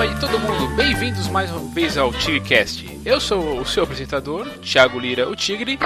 cima 0.00 0.14
de 0.14 0.20
todo 0.20 0.38
mundo, 0.38 0.74
bem-vindos 0.76 1.28
mais 1.28 1.50
uma 1.50 1.74
vez 1.74 1.98
ao 1.98 2.10
TigreCast. 2.10 3.00
Eu 3.04 3.20
sou 3.20 3.60
o 3.60 3.66
seu 3.66 3.84
apresentador, 3.84 4.48
Thiago 4.60 4.98
Lira, 4.98 5.28
o 5.28 5.36
Tigre. 5.36 5.78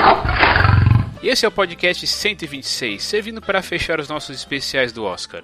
E 1.21 1.29
esse 1.29 1.45
é 1.45 1.49
o 1.49 1.51
podcast 1.51 2.07
126, 2.07 3.03
servindo 3.03 3.43
para 3.43 3.61
fechar 3.61 3.99
os 3.99 4.09
nossos 4.09 4.37
especiais 4.37 4.93
do 4.93 5.03
Oscar. 5.03 5.43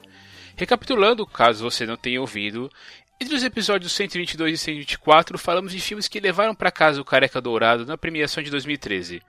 Recapitulando, 0.55 1.27
caso 1.27 1.65
você 1.65 1.85
não 1.85 1.97
tenha 1.97 2.21
ouvido, 2.21 2.71
entre 3.21 3.35
os 3.35 3.43
episódios 3.43 3.91
122 3.93 4.55
e 4.55 4.59
124 4.59 5.37
falamos 5.37 5.73
de 5.73 5.81
filmes 5.81 6.07
que 6.07 6.21
levaram 6.21 6.55
para 6.55 6.71
casa 6.71 7.01
o 7.01 7.05
Careca 7.05 7.41
Dourado 7.41 7.85
na 7.85 7.99
premiação 7.99 8.41
de 8.41 8.51
2013. 8.53 9.21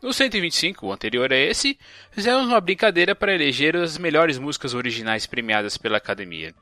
No 0.00 0.12
125, 0.12 0.86
o 0.86 0.92
anterior 0.92 1.32
a 1.32 1.36
esse, 1.36 1.76
fizemos 2.12 2.46
uma 2.46 2.60
brincadeira 2.60 3.14
para 3.14 3.34
eleger 3.34 3.74
as 3.74 3.98
melhores 3.98 4.38
músicas 4.38 4.72
originais 4.72 5.26
premiadas 5.26 5.76
pela 5.76 5.96
Academia. 5.96 6.54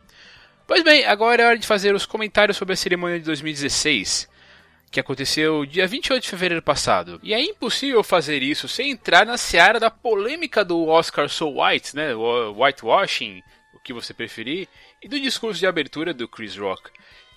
Pois 0.66 0.82
bem, 0.82 1.04
agora 1.04 1.42
é 1.42 1.46
hora 1.46 1.58
de 1.58 1.66
fazer 1.66 1.94
os 1.94 2.06
comentários 2.06 2.56
sobre 2.56 2.74
a 2.74 2.76
cerimônia 2.76 3.18
de 3.18 3.24
2016, 3.24 4.28
que 4.90 5.00
aconteceu 5.00 5.66
dia 5.66 5.86
28 5.86 6.22
de 6.22 6.30
fevereiro 6.30 6.62
passado. 6.62 7.20
E 7.22 7.34
é 7.34 7.40
impossível 7.40 8.02
fazer 8.02 8.42
isso 8.42 8.68
sem 8.68 8.90
entrar 8.90 9.26
na 9.26 9.36
seara 9.36 9.80
da 9.80 9.90
polêmica 9.90 10.64
do 10.64 10.86
Oscar 10.86 11.28
So 11.28 11.60
White, 11.60 11.96
né, 11.96 12.14
o 12.14 12.52
whitewashing, 12.52 13.42
o 13.74 13.80
que 13.80 13.92
você 13.92 14.14
preferir, 14.14 14.68
e 15.02 15.08
do 15.08 15.20
discurso 15.20 15.58
de 15.58 15.66
abertura 15.66 16.14
do 16.14 16.28
Chris 16.28 16.56
Rock. 16.56 16.90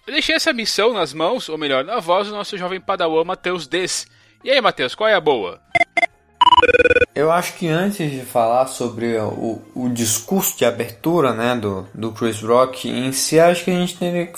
Eu 0.05 0.13
deixei 0.13 0.35
essa 0.35 0.53
missão 0.53 0.93
nas 0.93 1.11
mãos, 1.13 1.49
ou 1.49 1.57
melhor, 1.57 1.83
na 1.83 1.99
voz 1.99 2.27
do 2.27 2.35
nosso 2.35 2.55
jovem 2.57 2.79
padawan 2.79 3.23
Matheus 3.23 3.65
Des. 3.65 4.07
E 4.43 4.51
aí, 4.51 4.61
Matheus, 4.61 4.93
qual 4.93 5.09
é 5.09 5.15
a 5.15 5.19
boa? 5.19 5.59
Eu 7.15 7.31
acho 7.31 7.53
que 7.53 7.69
antes 7.69 8.11
de 8.11 8.21
falar 8.21 8.67
sobre 8.67 9.17
o, 9.17 9.61
o 9.73 9.89
discurso 9.89 10.57
de 10.57 10.65
abertura 10.65 11.33
né, 11.33 11.55
do, 11.55 11.87
do 11.93 12.11
Chris 12.11 12.41
Rock 12.41 12.89
em 12.89 13.13
si, 13.13 13.39
acho 13.39 13.63
que 13.63 13.71
a 13.71 13.73
gente 13.73 13.97
teria 13.97 14.27
que 14.27 14.37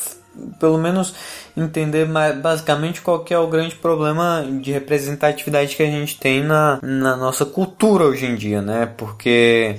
pelo 0.60 0.78
menos 0.78 1.16
entender 1.56 2.08
mais, 2.08 2.38
basicamente 2.38 3.02
qual 3.02 3.24
que 3.24 3.34
é 3.34 3.40
o 3.40 3.48
grande 3.48 3.76
problema 3.76 4.46
de 4.62 4.72
representatividade 4.72 5.76
que 5.76 5.82
a 5.82 5.88
gente 5.88 6.20
tem 6.20 6.44
na, 6.44 6.80
na 6.84 7.16
nossa 7.18 7.46
cultura 7.46 8.06
hoje 8.06 8.28
em 8.28 8.36
dia, 8.36 8.62
né? 8.62 8.86
Porque 8.96 9.78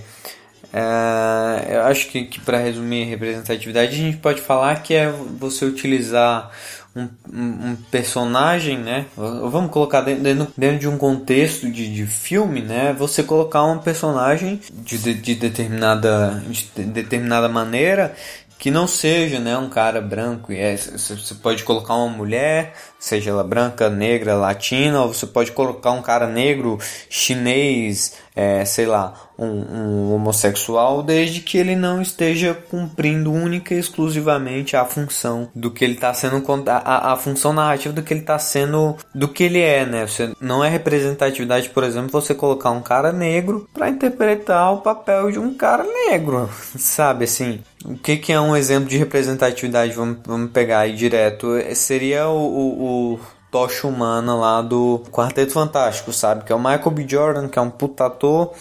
é, 0.72 1.76
eu 1.76 1.82
acho 1.82 2.08
que, 2.08 2.24
que 2.24 2.40
para 2.40 2.58
resumir 2.58 3.04
representatividade 3.04 3.94
a 3.94 3.96
gente 3.96 4.18
pode 4.18 4.40
falar 4.40 4.82
que 4.82 4.94
é 4.94 5.10
você 5.10 5.64
utilizar 5.64 6.50
um, 6.98 7.70
um, 7.70 7.76
personagem, 7.90 8.78
né? 8.78 9.06
Vamos 9.16 9.70
colocar 9.70 10.00
dentro, 10.00 10.48
dentro 10.56 10.78
de 10.78 10.88
um 10.88 10.98
contexto 10.98 11.70
de, 11.70 11.92
de 11.92 12.06
filme, 12.06 12.60
né? 12.62 12.94
Você 12.98 13.22
colocar 13.22 13.64
um 13.64 13.78
personagem 13.78 14.60
de, 14.70 14.98
de, 14.98 15.14
de 15.14 15.34
determinada, 15.34 16.42
de 16.48 16.84
determinada 16.84 17.48
maneira 17.48 18.14
que 18.58 18.70
não 18.70 18.86
seja 18.86 19.38
né, 19.38 19.56
um 19.56 19.68
cara 19.68 20.00
branco. 20.00 20.52
É, 20.52 20.76
você 20.76 21.34
pode 21.34 21.62
colocar 21.62 21.94
uma 21.94 22.08
mulher, 22.08 22.74
seja 22.98 23.30
ela 23.30 23.44
branca, 23.44 23.88
negra, 23.88 24.34
latina, 24.34 25.02
ou 25.02 25.14
você 25.14 25.26
pode 25.26 25.52
colocar 25.52 25.92
um 25.92 26.02
cara 26.02 26.26
negro, 26.26 26.78
chinês, 27.08 28.16
é, 28.34 28.64
sei 28.64 28.86
lá, 28.86 29.14
um, 29.38 29.46
um, 29.46 30.14
homossexual, 30.14 31.02
desde 31.02 31.40
que 31.40 31.56
ele 31.56 31.76
não 31.76 32.02
esteja 32.02 32.54
cumprindo 32.54 33.32
única 33.32 33.74
e 33.74 33.78
exclusivamente 33.78 34.76
a 34.76 34.84
função 34.84 35.48
do 35.54 35.70
que 35.70 35.84
ele 35.84 35.94
está 35.94 36.12
sendo, 36.12 36.42
a, 36.68 37.12
a 37.12 37.16
função 37.16 37.52
narrativa 37.52 37.94
do 37.94 38.02
que 38.02 38.12
ele 38.12 38.20
está 38.20 38.38
sendo, 38.38 38.96
do 39.14 39.28
que 39.28 39.44
ele 39.44 39.60
é, 39.60 39.86
né? 39.86 40.06
Você, 40.06 40.32
não 40.40 40.64
é 40.64 40.68
representatividade, 40.68 41.68
por 41.70 41.84
exemplo, 41.84 42.10
você 42.10 42.34
colocar 42.34 42.70
um 42.70 42.82
cara 42.82 43.12
negro 43.12 43.68
para 43.72 43.88
interpretar 43.88 44.72
o 44.72 44.82
papel 44.82 45.30
de 45.30 45.38
um 45.38 45.54
cara 45.54 45.84
negro, 45.84 46.48
sabe 46.76 47.24
assim? 47.24 47.60
O 47.88 47.96
que, 47.96 48.18
que 48.18 48.34
é 48.34 48.38
um 48.38 48.54
exemplo 48.54 48.86
de 48.86 48.98
representatividade? 48.98 49.94
Vamos, 49.94 50.18
vamos 50.26 50.50
pegar 50.50 50.80
aí 50.80 50.94
direto. 50.94 51.48
Seria 51.74 52.28
o, 52.28 52.36
o, 52.36 53.14
o 53.14 53.20
tocha 53.50 53.86
humana 53.86 54.34
lá 54.34 54.60
do 54.60 55.02
Quarteto 55.10 55.52
Fantástico, 55.54 56.12
sabe? 56.12 56.44
Que 56.44 56.52
é 56.52 56.54
o 56.54 56.58
Michael 56.58 56.90
B. 56.90 57.06
Jordan, 57.08 57.48
que 57.48 57.58
é 57.58 57.62
um 57.62 57.70
puta 57.70 58.04
ator 58.04 58.52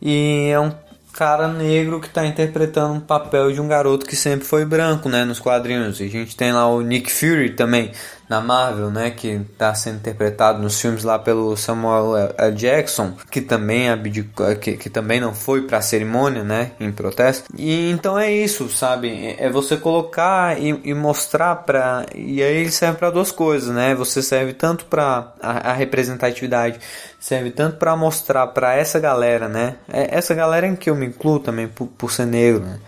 e 0.00 0.48
é 0.50 0.58
um 0.58 0.72
cara 1.12 1.48
negro 1.48 2.00
que 2.00 2.06
está 2.06 2.24
interpretando 2.24 2.94
um 2.94 3.00
papel 3.00 3.52
de 3.52 3.60
um 3.60 3.68
garoto 3.68 4.06
que 4.06 4.16
sempre 4.16 4.46
foi 4.46 4.64
branco, 4.64 5.06
né, 5.06 5.22
nos 5.22 5.38
quadrinhos. 5.38 6.00
E 6.00 6.04
a 6.04 6.08
gente 6.08 6.34
tem 6.34 6.50
lá 6.50 6.66
o 6.66 6.80
Nick 6.80 7.12
Fury 7.12 7.50
também 7.50 7.92
na 8.32 8.40
Marvel, 8.40 8.90
né, 8.90 9.10
que 9.10 9.28
está 9.28 9.74
sendo 9.74 9.96
interpretado 9.96 10.62
nos 10.62 10.80
filmes 10.80 11.04
lá 11.04 11.18
pelo 11.18 11.54
Samuel 11.54 12.32
L. 12.38 12.56
Jackson, 12.56 13.12
que 13.30 13.42
também 13.42 13.90
abdicou, 13.90 14.56
que, 14.56 14.78
que 14.78 14.88
também 14.88 15.20
não 15.20 15.34
foi 15.34 15.62
para 15.62 15.76
a 15.76 15.82
cerimônia, 15.82 16.42
né, 16.42 16.70
em 16.80 16.90
protesto. 16.90 17.52
E 17.54 17.90
então 17.90 18.18
é 18.18 18.32
isso, 18.32 18.70
sabe? 18.70 19.36
É 19.38 19.50
você 19.50 19.76
colocar 19.76 20.58
e, 20.58 20.80
e 20.82 20.94
mostrar 20.94 21.56
para 21.56 22.06
e 22.14 22.42
aí 22.42 22.56
ele 22.56 22.70
serve 22.70 22.96
para 22.96 23.10
duas 23.10 23.30
coisas, 23.30 23.68
né? 23.68 23.94
Você 23.94 24.22
serve 24.22 24.54
tanto 24.54 24.86
para 24.86 25.34
a, 25.42 25.70
a 25.70 25.72
representatividade 25.74 26.80
serve 27.22 27.52
tanto 27.52 27.76
para 27.76 27.94
mostrar 27.94 28.48
para 28.48 28.74
essa 28.74 28.98
galera, 28.98 29.48
né? 29.48 29.76
É 29.88 30.18
essa 30.18 30.34
galera 30.34 30.66
em 30.66 30.74
que 30.74 30.90
eu 30.90 30.96
me 30.96 31.06
incluo 31.06 31.38
também 31.38 31.68
por, 31.68 31.86
por 31.86 32.10
ser 32.10 32.26
negro, 32.26 32.64
né? 32.64 32.80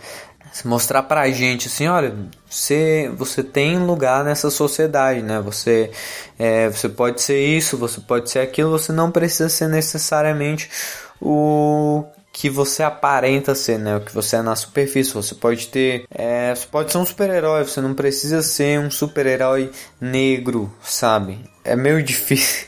Mostrar 0.63 1.03
pra 1.03 1.29
gente 1.29 1.67
assim, 1.67 1.87
olha, 1.87 2.15
você, 2.49 3.11
você 3.15 3.43
tem 3.43 3.77
lugar 3.77 4.23
nessa 4.23 4.49
sociedade, 4.49 5.21
né? 5.21 5.41
Você, 5.41 5.91
é, 6.39 6.69
você 6.69 6.87
pode 6.87 7.21
ser 7.21 7.39
isso, 7.45 7.77
você 7.77 7.99
pode 7.99 8.29
ser 8.29 8.39
aquilo, 8.39 8.71
você 8.71 8.91
não 8.91 9.11
precisa 9.11 9.49
ser 9.49 9.67
necessariamente 9.67 10.69
o 11.19 12.05
que 12.31 12.49
você 12.49 12.83
aparenta 12.83 13.55
ser, 13.55 13.79
né? 13.79 13.95
O 13.95 14.01
que 14.01 14.13
você 14.13 14.35
é 14.35 14.41
na 14.41 14.55
superfície. 14.55 15.13
Você 15.13 15.33
pode 15.33 15.67
ter, 15.67 16.05
é, 16.09 16.53
você 16.53 16.67
pode 16.67 16.91
ser 16.91 16.97
um 16.97 17.05
super-herói, 17.05 17.63
você 17.63 17.79
não 17.79 17.93
precisa 17.93 18.41
ser 18.41 18.79
um 18.79 18.91
super-herói 18.91 19.71
negro, 20.01 20.71
sabe? 20.81 21.39
É 21.63 21.75
meio 21.75 22.01
difícil 22.03 22.67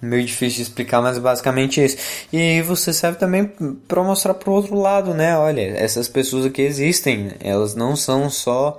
meio 0.00 0.24
difícil 0.24 0.56
de 0.56 0.62
explicar, 0.62 1.00
mas 1.00 1.18
basicamente 1.18 1.84
isso. 1.84 1.96
E 2.32 2.60
você 2.62 2.92
serve 2.92 3.18
também 3.18 3.50
para 3.88 4.02
mostrar 4.02 4.34
pro 4.34 4.52
outro 4.52 4.78
lado, 4.78 5.14
né? 5.14 5.36
Olha, 5.36 5.62
essas 5.76 6.08
pessoas 6.08 6.46
aqui 6.46 6.62
existem, 6.62 7.32
elas 7.40 7.74
não 7.74 7.96
são 7.96 8.28
só 8.28 8.78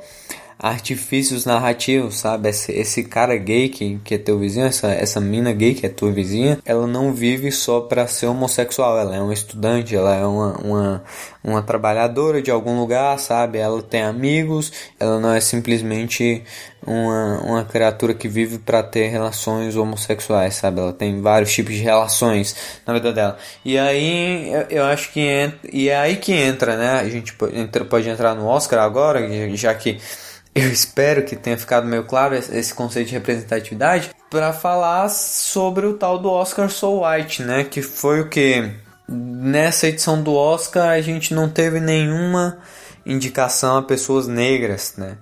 artifícios 0.59 1.45
narrativos, 1.45 2.17
sabe? 2.17 2.50
Esse, 2.50 2.72
esse 2.72 3.03
cara 3.03 3.38
gay 3.38 3.69
que, 3.69 4.00
que 4.03 4.16
é 4.16 4.17
teu 4.17 4.39
vizinho, 4.39 4.66
essa, 4.66 4.88
essa 4.88 5.22
mina 5.22 5.53
gay 5.53 5.73
que 5.75 5.85
é 5.85 5.89
tua 5.89 6.11
vizinha, 6.11 6.59
ela 6.66 6.88
não 6.88 7.13
vive 7.13 7.51
só 7.51 7.81
para 7.81 8.07
ser 8.07 8.25
homossexual, 8.25 8.97
ela 8.97 9.16
é 9.16 9.22
uma 9.22 9.33
estudante, 9.33 9.95
ela 9.95 10.16
é 10.16 10.25
uma, 10.25 10.57
uma, 10.57 11.03
uma 11.44 11.61
trabalhadora 11.61 12.41
de 12.41 12.50
algum 12.50 12.79
lugar, 12.79 13.19
sabe? 13.19 13.59
Ela 13.59 13.81
tem 13.83 14.01
amigos, 14.01 14.72
ela 15.00 15.19
não 15.19 15.31
é 15.31 15.39
simplesmente 15.39 16.44
uma, 16.88 17.40
uma 17.42 17.66
criatura 17.66 18.14
que 18.14 18.30
vive 18.30 18.58
para 18.58 18.81
ter 18.81 19.09
relações 19.09 19.75
homossexuais, 19.75 20.56
sabe? 20.56 20.80
Ela 20.80 20.94
tem 20.94 21.22
vários 21.22 21.52
tipos 21.53 21.75
de 21.75 21.81
relações 21.81 22.56
na 22.86 22.94
vida 22.94 23.12
dela. 23.12 23.38
E 23.66 23.78
aí 23.78 24.50
eu, 24.50 24.62
eu 24.70 24.86
acho 24.86 25.12
que 25.12 25.20
entra, 25.20 25.59
e 25.72 25.90
é 25.90 25.98
aí 25.98 26.16
que 26.16 26.31
entra, 26.31 26.78
né? 26.78 27.00
A 27.00 27.09
gente 27.09 27.34
pode, 27.34 27.53
pode 27.90 28.09
entrar 28.09 28.34
no 28.34 28.48
Oscar 28.48 28.80
agora, 28.80 29.20
já 29.56 29.74
que 29.75 30.00
eu 30.56 30.72
espero 30.72 31.24
que 31.24 31.36
tenha 31.36 31.58
ficado 31.58 31.86
meio 31.86 32.06
claro 32.06 32.34
esse 32.36 32.74
conceito 32.74 33.08
de 33.08 33.14
representatividade, 33.14 34.12
para 34.30 34.54
falar 34.54 35.09
sobre 35.09 35.86
o 35.86 35.94
tal 35.94 36.18
do 36.18 36.30
Oscar 36.30 36.69
So 36.69 37.04
White, 37.04 37.44
né? 37.44 37.66
Que 37.66 37.81
foi 37.81 38.22
o 38.22 38.30
que 38.30 38.72
nessa 39.08 39.88
edição 39.88 40.22
do 40.22 40.34
Oscar 40.34 40.90
a 40.90 41.02
gente 41.02 41.34
não 41.34 41.50
teve 41.50 41.80
nenhuma 41.80 42.58
indicação 43.06 43.78
a 43.78 43.84
pessoas 43.84 44.28
negras, 44.28 44.94
né? 44.98 45.18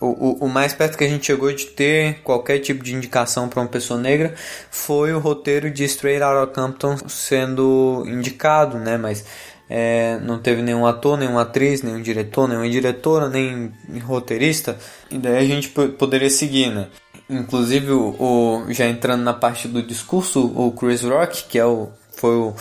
O, 0.00 0.44
o, 0.44 0.48
mais 0.48 0.74
perto 0.74 0.98
que 0.98 1.04
a 1.04 1.08
gente 1.08 1.24
chegou 1.24 1.50
de 1.52 1.66
ter 1.66 2.20
qualquer 2.22 2.58
tipo 2.58 2.84
de 2.84 2.94
indicação 2.94 3.48
para 3.48 3.60
uma 3.60 3.68
pessoa 3.68 3.98
negra 3.98 4.34
foi 4.70 5.12
o 5.14 5.18
roteiro 5.18 5.70
de 5.70 5.84
Straight 5.84 6.22
Outta 6.22 6.52
Compton 6.52 6.96
sendo 7.08 8.04
indicado, 8.06 8.78
né? 8.78 8.98
Mas 8.98 9.24
é, 9.68 10.18
não 10.20 10.38
teve 10.38 10.62
nenhum 10.62 10.86
ator, 10.86 11.18
nenhuma 11.18 11.42
atriz, 11.42 11.82
nenhum 11.82 12.00
diretor, 12.00 12.48
nenhuma 12.48 12.68
diretora, 12.68 13.28
nem 13.28 13.72
roteirista, 14.02 14.78
e 15.10 15.18
daí 15.18 15.38
a 15.38 15.44
gente 15.44 15.68
poderia 15.68 16.30
seguir, 16.30 16.70
né? 16.70 16.88
Inclusive, 17.28 17.90
o, 17.90 18.14
o, 18.20 18.66
já 18.68 18.86
entrando 18.86 19.22
na 19.22 19.34
parte 19.34 19.66
do 19.66 19.82
discurso, 19.82 20.46
o 20.54 20.70
Chris 20.72 21.02
Rock, 21.02 21.44
que 21.48 21.58
é 21.58 21.66
o, 21.66 21.88
foi 22.12 22.36
o, 22.36 22.54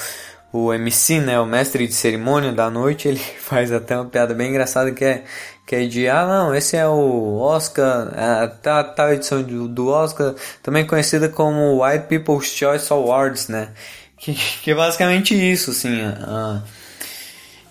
o 0.51 0.74
MC, 0.74 1.19
né, 1.19 1.39
o 1.39 1.45
mestre 1.45 1.86
de 1.86 1.94
cerimônia 1.94 2.51
da 2.51 2.69
noite, 2.69 3.07
ele 3.07 3.19
faz 3.39 3.71
até 3.71 3.95
uma 3.95 4.06
piada 4.06 4.33
bem 4.33 4.50
engraçada 4.50 4.92
que 4.92 5.06
é, 5.06 5.24
que 5.65 5.75
é 5.75 5.85
de, 5.85 6.07
ah 6.07 6.27
não, 6.27 6.56
esse 6.56 6.77
é 6.77 6.88
o 6.88 7.38
Oscar, 7.39 8.12
a 8.15 8.47
tal, 8.47 9.12
edição 9.13 9.41
do, 9.41 9.67
do 9.67 9.88
Oscar, 9.89 10.35
também 10.62 10.85
conhecida 10.85 11.27
como 11.27 11.83
White 11.83 12.06
People's 12.07 12.45
Choice 12.45 12.91
Awards, 12.91 13.47
né? 13.47 13.69
Que, 14.17 14.33
que 14.33 14.71
é 14.71 14.75
basicamente 14.75 15.33
isso, 15.33 15.71
assim, 15.71 16.01
a, 16.01 16.62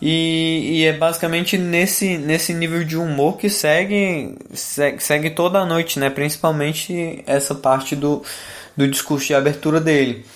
e, 0.06 0.80
e, 0.80 0.84
é 0.84 0.92
basicamente 0.92 1.56
nesse, 1.56 2.18
nesse 2.18 2.52
nível 2.52 2.84
de 2.84 2.94
humor 2.94 3.38
que 3.38 3.48
segue, 3.48 4.36
segue, 4.52 5.02
segue 5.02 5.30
toda 5.30 5.58
a 5.60 5.64
noite, 5.64 5.98
né? 5.98 6.10
Principalmente 6.10 7.22
essa 7.26 7.54
parte 7.54 7.96
do, 7.96 8.22
do 8.76 8.86
discurso 8.86 9.28
de 9.28 9.34
abertura 9.34 9.80
dele. 9.80 10.26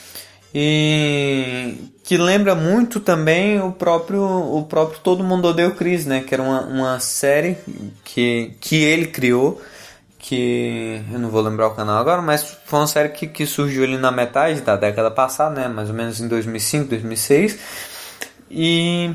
E 0.54 1.74
que 2.02 2.16
lembra 2.16 2.54
muito 2.54 3.00
também 3.00 3.60
o 3.60 3.70
próprio 3.70 4.22
o 4.22 4.64
próprio 4.64 5.00
Todo 5.00 5.22
Mundo 5.22 5.48
Odeia 5.48 5.68
o 5.68 5.74
Chris, 5.74 6.06
né? 6.06 6.22
Que 6.22 6.34
era 6.34 6.42
uma, 6.42 6.62
uma 6.62 7.00
série 7.00 7.58
que, 8.04 8.52
que 8.60 8.76
ele 8.76 9.06
criou 9.06 9.60
que 10.18 11.00
eu 11.12 11.18
não 11.18 11.30
vou 11.30 11.40
lembrar 11.40 11.68
o 11.68 11.74
canal 11.74 11.96
agora, 11.96 12.20
mas 12.20 12.58
foi 12.66 12.80
uma 12.80 12.86
série 12.86 13.08
que, 13.10 13.26
que 13.26 13.46
surgiu 13.46 13.84
ali 13.84 13.96
na 13.96 14.10
metade 14.10 14.60
da 14.60 14.76
década 14.76 15.10
passada, 15.10 15.58
né, 15.58 15.68
mais 15.68 15.88
ou 15.88 15.94
menos 15.94 16.20
em 16.20 16.28
2005, 16.28 16.88
2006, 16.88 17.58
e 18.50 19.14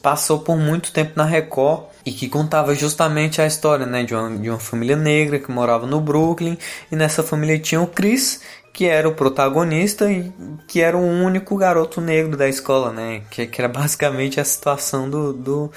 passou 0.00 0.40
por 0.40 0.56
muito 0.56 0.92
tempo 0.92 1.12
na 1.16 1.24
Record 1.24 1.86
e 2.04 2.12
que 2.12 2.28
contava 2.28 2.74
justamente 2.74 3.40
a 3.40 3.46
história 3.46 3.86
né, 3.86 4.04
de, 4.04 4.14
uma, 4.14 4.36
de 4.36 4.50
uma 4.50 4.58
família 4.58 4.96
negra 4.96 5.38
que 5.38 5.50
morava 5.50 5.86
no 5.86 6.00
Brooklyn 6.00 6.56
e 6.90 6.96
nessa 6.96 7.22
família 7.22 7.58
tinha 7.58 7.80
o 7.80 7.86
Chris 7.86 8.40
que 8.72 8.86
era 8.86 9.08
o 9.08 9.14
protagonista 9.14 10.10
e 10.10 10.32
que 10.66 10.80
era 10.80 10.96
o 10.96 11.04
único 11.04 11.56
garoto 11.56 12.00
negro 12.00 12.36
da 12.36 12.48
escola, 12.48 12.90
né? 12.92 13.22
Que, 13.30 13.46
que 13.46 13.60
era 13.60 13.68
basicamente 13.68 14.40
a 14.40 14.44
situação 14.44 15.10
do, 15.10 15.32
do 15.32 15.72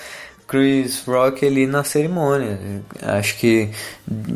Chris 0.48 1.04
Rock 1.06 1.46
ali 1.46 1.68
na 1.68 1.84
cerimônia. 1.84 2.58
Acho 3.02 3.38
que, 3.38 3.70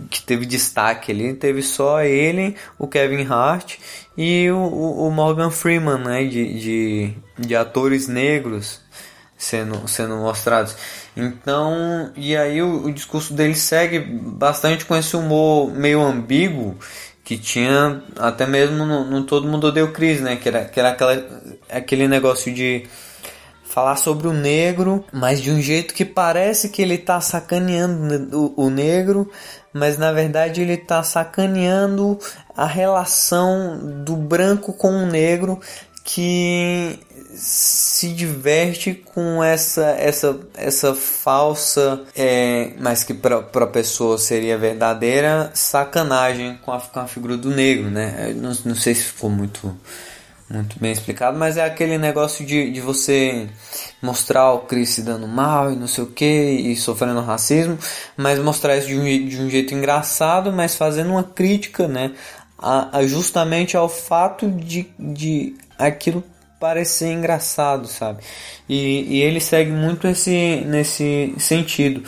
que 0.09 0.21
teve 0.21 0.45
destaque 0.45 1.11
ali, 1.11 1.33
teve 1.33 1.61
só 1.61 2.01
ele, 2.01 2.56
o 2.77 2.88
Kevin 2.88 3.25
Hart 3.25 3.77
e 4.17 4.50
o, 4.51 4.57
o 4.57 5.09
Morgan 5.09 5.51
Freeman, 5.51 6.00
né? 6.00 6.23
De, 6.25 6.59
de, 6.59 7.13
de 7.38 7.55
atores 7.55 8.07
negros 8.07 8.81
sendo, 9.38 9.88
sendo 9.88 10.17
mostrados. 10.17 10.75
Então, 11.15 12.12
e 12.15 12.35
aí 12.35 12.62
o, 12.62 12.85
o 12.85 12.91
discurso 12.91 13.33
dele 13.33 13.55
segue 13.55 14.00
bastante 14.00 14.83
com 14.85 14.95
esse 14.95 15.15
humor 15.15 15.71
meio 15.71 16.01
ambíguo 16.01 16.77
que 17.29 17.37
tinha 17.37 18.01
até 18.17 18.47
mesmo 18.47 18.87
no, 18.87 19.05
no 19.05 19.23
Todo 19.23 19.47
Mundo 19.47 19.67
Odeia 19.67 19.85
o 19.85 19.91
Chris, 19.91 20.19
né? 20.19 20.35
Que 20.35 20.49
era, 20.49 20.65
que 20.65 20.79
era 20.79 20.89
aquela, 20.89 21.23
aquele 21.69 22.07
negócio 22.07 22.51
de 22.51 22.87
falar 23.63 23.97
sobre 23.97 24.27
o 24.27 24.33
negro, 24.33 25.05
mas 25.13 25.39
de 25.39 25.51
um 25.51 25.61
jeito 25.61 25.93
que 25.93 26.03
parece 26.03 26.69
que 26.69 26.81
ele 26.81 26.97
tá 26.97 27.21
sacaneando 27.21 28.35
o, 28.35 28.65
o 28.65 28.69
negro, 28.71 29.29
mas 29.71 29.95
na 29.95 30.11
verdade 30.11 30.63
ele 30.63 30.75
tá 30.75 31.03
sacaneando 31.03 32.17
a 32.57 32.65
relação 32.65 33.77
do 34.03 34.15
branco 34.15 34.73
com 34.73 34.89
o 34.89 35.05
negro 35.05 35.59
que 36.03 36.99
se 37.33 38.09
diverte 38.09 38.93
com 38.93 39.43
essa 39.43 39.85
essa 39.91 40.39
essa 40.55 40.95
falsa 40.95 42.01
é, 42.15 42.73
mas 42.79 43.03
que 43.03 43.13
para 43.13 43.37
a 43.37 43.67
pessoa 43.67 44.17
seria 44.17 44.57
verdadeira 44.57 45.51
sacanagem 45.53 46.57
com 46.63 46.71
a, 46.71 46.81
com 46.81 46.99
a 46.99 47.07
figura 47.07 47.37
do 47.37 47.49
negro 47.49 47.89
né? 47.89 48.33
Não, 48.35 48.51
não 48.65 48.75
sei 48.75 48.95
se 48.95 49.03
ficou 49.03 49.29
muito 49.29 49.75
muito 50.49 50.79
bem 50.79 50.91
explicado, 50.91 51.37
mas 51.37 51.57
é 51.57 51.63
aquele 51.63 51.97
negócio 51.97 52.43
de, 52.43 52.71
de 52.71 52.81
você 52.81 53.47
mostrar 54.01 54.51
o 54.51 54.61
Chris 54.61 54.89
se 54.89 55.03
dando 55.03 55.27
mal 55.27 55.71
e 55.71 55.75
não 55.75 55.87
sei 55.87 56.03
o 56.03 56.07
que, 56.07 56.25
e 56.25 56.75
sofrendo 56.75 57.21
racismo, 57.21 57.77
mas 58.17 58.39
mostrar 58.39 58.75
isso 58.75 58.87
de 58.87 58.97
um, 58.97 59.27
de 59.27 59.39
um 59.39 59.47
jeito 59.47 59.75
engraçado, 59.75 60.51
mas 60.51 60.75
fazendo 60.75 61.11
uma 61.11 61.23
crítica, 61.23 61.87
né, 61.87 62.13
a, 62.57 62.97
a 62.97 63.05
justamente 63.05 63.77
ao 63.77 63.87
fato 63.87 64.49
de, 64.49 64.89
de 64.97 65.55
aquilo 65.77 66.23
parecer 66.59 67.11
engraçado, 67.11 67.88
sabe? 67.88 68.21
E, 68.67 69.17
e 69.17 69.21
ele 69.21 69.39
segue 69.39 69.71
muito 69.71 70.07
esse, 70.07 70.63
nesse 70.65 71.33
sentido. 71.38 72.03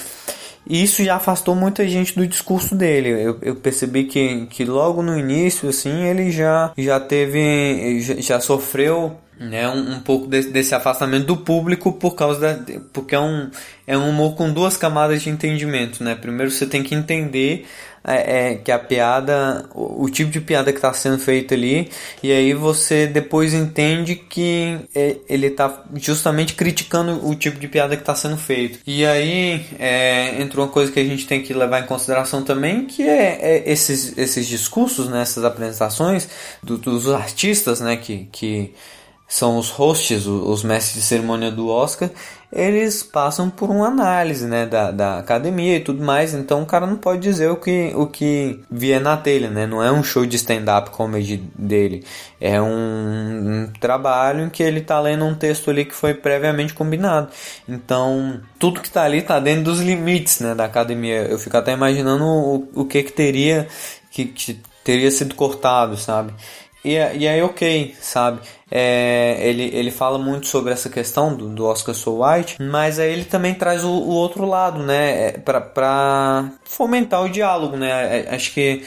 Isso 0.69 1.03
já 1.03 1.15
afastou 1.15 1.55
muita 1.55 1.87
gente 1.87 2.15
do 2.15 2.27
discurso 2.27 2.75
dele. 2.75 3.09
Eu, 3.09 3.39
eu 3.41 3.55
percebi 3.55 4.03
que, 4.03 4.45
que 4.47 4.63
logo 4.63 5.01
no 5.01 5.17
início, 5.17 5.67
assim, 5.67 6.03
ele 6.03 6.31
já, 6.31 6.71
já 6.77 6.99
teve. 6.99 7.99
já, 8.01 8.15
já 8.15 8.39
sofreu 8.39 9.17
né, 9.39 9.67
um, 9.67 9.95
um 9.95 9.99
pouco 9.99 10.27
desse, 10.27 10.49
desse, 10.49 10.75
afastamento 10.75 11.25
do 11.25 11.37
público 11.37 11.91
por 11.93 12.13
causa 12.13 12.39
da. 12.39 12.79
porque 12.93 13.15
é 13.15 13.19
um, 13.19 13.49
é 13.87 13.97
um 13.97 14.09
humor 14.09 14.35
com 14.35 14.53
duas 14.53 14.77
camadas 14.77 15.23
de 15.23 15.29
entendimento. 15.29 16.03
Né? 16.03 16.13
Primeiro 16.13 16.51
você 16.51 16.67
tem 16.67 16.83
que 16.83 16.93
entender 16.93 17.65
é, 18.03 18.51
é, 18.51 18.55
que 18.55 18.71
a 18.71 18.79
piada, 18.79 19.65
o, 19.73 20.05
o, 20.05 20.09
tipo 20.09 20.31
de 20.31 20.41
piada 20.41 20.71
que 20.71 20.77
está 20.77 20.91
sendo 20.93 21.19
feito 21.19 21.53
ali, 21.53 21.89
e 22.23 22.31
aí 22.31 22.53
você 22.53 23.05
depois 23.05 23.53
entende 23.53 24.15
que 24.15 24.79
é, 24.95 25.17
ele 25.29 25.47
está 25.47 25.83
justamente 25.95 26.55
criticando 26.55 27.27
o 27.27 27.35
tipo 27.35 27.59
de 27.59 27.67
piada 27.67 27.95
que 27.95 28.01
está 28.01 28.15
sendo 28.15 28.37
feito. 28.37 28.79
E 28.87 29.05
aí 29.05 29.65
é, 29.79 30.41
entra 30.41 30.61
uma 30.61 30.67
coisa 30.67 30.91
que 30.91 30.99
a 30.99 31.03
gente 31.03 31.27
tem 31.27 31.43
que 31.43 31.53
levar 31.53 31.81
em 31.81 31.85
consideração 31.85 32.43
também, 32.43 32.85
que 32.85 33.03
é, 33.03 33.39
é 33.41 33.71
esses, 33.71 34.17
esses 34.17 34.47
discursos, 34.47 35.07
né, 35.07 35.21
essas 35.21 35.43
apresentações 35.43 36.27
do, 36.63 36.77
dos 36.77 37.07
artistas, 37.09 37.81
né, 37.81 37.97
que, 37.97 38.27
que 38.31 38.73
são 39.31 39.57
os 39.57 39.69
hosts, 39.69 40.27
os 40.27 40.61
mestres 40.61 40.95
de 40.95 41.01
cerimônia 41.03 41.49
do 41.49 41.69
Oscar, 41.69 42.09
eles 42.51 43.01
passam 43.01 43.49
por 43.49 43.69
uma 43.69 43.87
análise 43.87 44.45
né, 44.45 44.65
da, 44.65 44.91
da 44.91 45.19
academia 45.19 45.77
e 45.77 45.79
tudo 45.79 46.03
mais, 46.03 46.33
então 46.33 46.61
o 46.61 46.65
cara 46.65 46.85
não 46.85 46.97
pode 46.97 47.21
dizer 47.21 47.49
o 47.49 47.55
que, 47.55 47.93
o 47.95 48.07
que 48.07 48.59
vier 48.69 48.99
na 48.99 49.15
telha, 49.15 49.49
né? 49.49 49.65
não 49.65 49.81
é 49.81 49.89
um 49.89 50.03
show 50.03 50.25
de 50.25 50.35
stand-up 50.35 50.89
comedy 50.89 51.37
dele, 51.57 52.03
é 52.41 52.61
um, 52.61 52.67
um, 52.67 53.71
trabalho 53.79 54.43
em 54.43 54.49
que 54.49 54.61
ele 54.61 54.79
está 54.79 54.99
lendo 54.99 55.23
um 55.23 55.33
texto 55.33 55.71
ali 55.71 55.85
que 55.85 55.95
foi 55.95 56.13
previamente 56.13 56.73
combinado, 56.73 57.29
então 57.69 58.41
tudo 58.59 58.81
que 58.81 58.89
está 58.89 59.03
ali 59.03 59.19
está 59.19 59.39
dentro 59.39 59.63
dos 59.63 59.79
limites 59.79 60.41
né, 60.41 60.53
da 60.53 60.65
academia, 60.65 61.21
eu 61.21 61.39
fico 61.39 61.55
até 61.55 61.71
imaginando 61.71 62.25
o, 62.25 62.67
o 62.75 62.85
que, 62.85 63.01
que 63.01 63.13
teria 63.13 63.65
que, 64.11 64.25
que 64.25 64.59
teria 64.83 65.09
sido 65.09 65.35
cortado, 65.35 65.95
sabe? 65.95 66.33
E, 66.83 66.93
e 66.93 67.27
aí, 67.27 67.41
ok, 67.41 67.95
sabe? 68.01 68.41
É, 68.69 69.37
ele, 69.41 69.63
ele 69.73 69.91
fala 69.91 70.17
muito 70.17 70.47
sobre 70.47 70.73
essa 70.73 70.89
questão 70.89 71.35
do, 71.35 71.49
do 71.49 71.65
Oscar 71.65 71.93
So 71.93 72.23
White, 72.23 72.57
mas 72.61 72.99
aí 72.99 73.11
ele 73.11 73.25
também 73.25 73.53
traz 73.53 73.83
o, 73.83 73.89
o 73.89 74.09
outro 74.09 74.45
lado, 74.45 74.79
né? 74.81 75.27
É, 75.27 75.31
para 75.31 76.51
fomentar 76.63 77.23
o 77.23 77.29
diálogo, 77.29 77.77
né? 77.77 78.21
É, 78.21 78.35
acho 78.35 78.53
que 78.53 78.83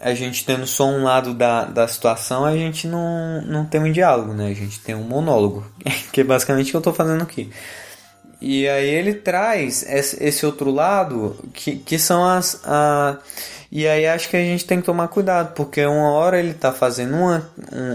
a 0.00 0.14
gente 0.14 0.44
tendo 0.44 0.66
só 0.66 0.86
um 0.86 1.04
lado 1.04 1.34
da, 1.34 1.64
da 1.64 1.86
situação, 1.86 2.44
a 2.44 2.56
gente 2.56 2.86
não, 2.86 3.42
não 3.42 3.66
tem 3.66 3.80
um 3.80 3.92
diálogo, 3.92 4.32
né? 4.32 4.48
A 4.48 4.54
gente 4.54 4.80
tem 4.80 4.94
um 4.94 5.04
monólogo, 5.04 5.64
que 6.10 6.22
é 6.22 6.24
basicamente 6.24 6.68
o 6.68 6.70
que 6.70 6.76
eu 6.76 6.80
estou 6.80 6.94
fazendo 6.94 7.22
aqui. 7.22 7.50
E 8.40 8.66
aí 8.66 8.88
ele 8.88 9.14
traz 9.14 9.82
esse, 9.82 10.24
esse 10.24 10.46
outro 10.46 10.70
lado, 10.70 11.36
que, 11.52 11.76
que 11.76 11.98
são 11.98 12.24
as. 12.24 12.60
A, 12.64 13.18
e 13.72 13.86
aí 13.86 14.06
acho 14.06 14.28
que 14.28 14.36
a 14.36 14.42
gente 14.42 14.64
tem 14.64 14.80
que 14.80 14.86
tomar 14.86 15.06
cuidado, 15.08 15.54
porque 15.54 15.84
uma 15.86 16.10
hora 16.10 16.40
ele 16.40 16.54
tá 16.54 16.72
fazendo 16.72 17.14
uma, 17.14 17.48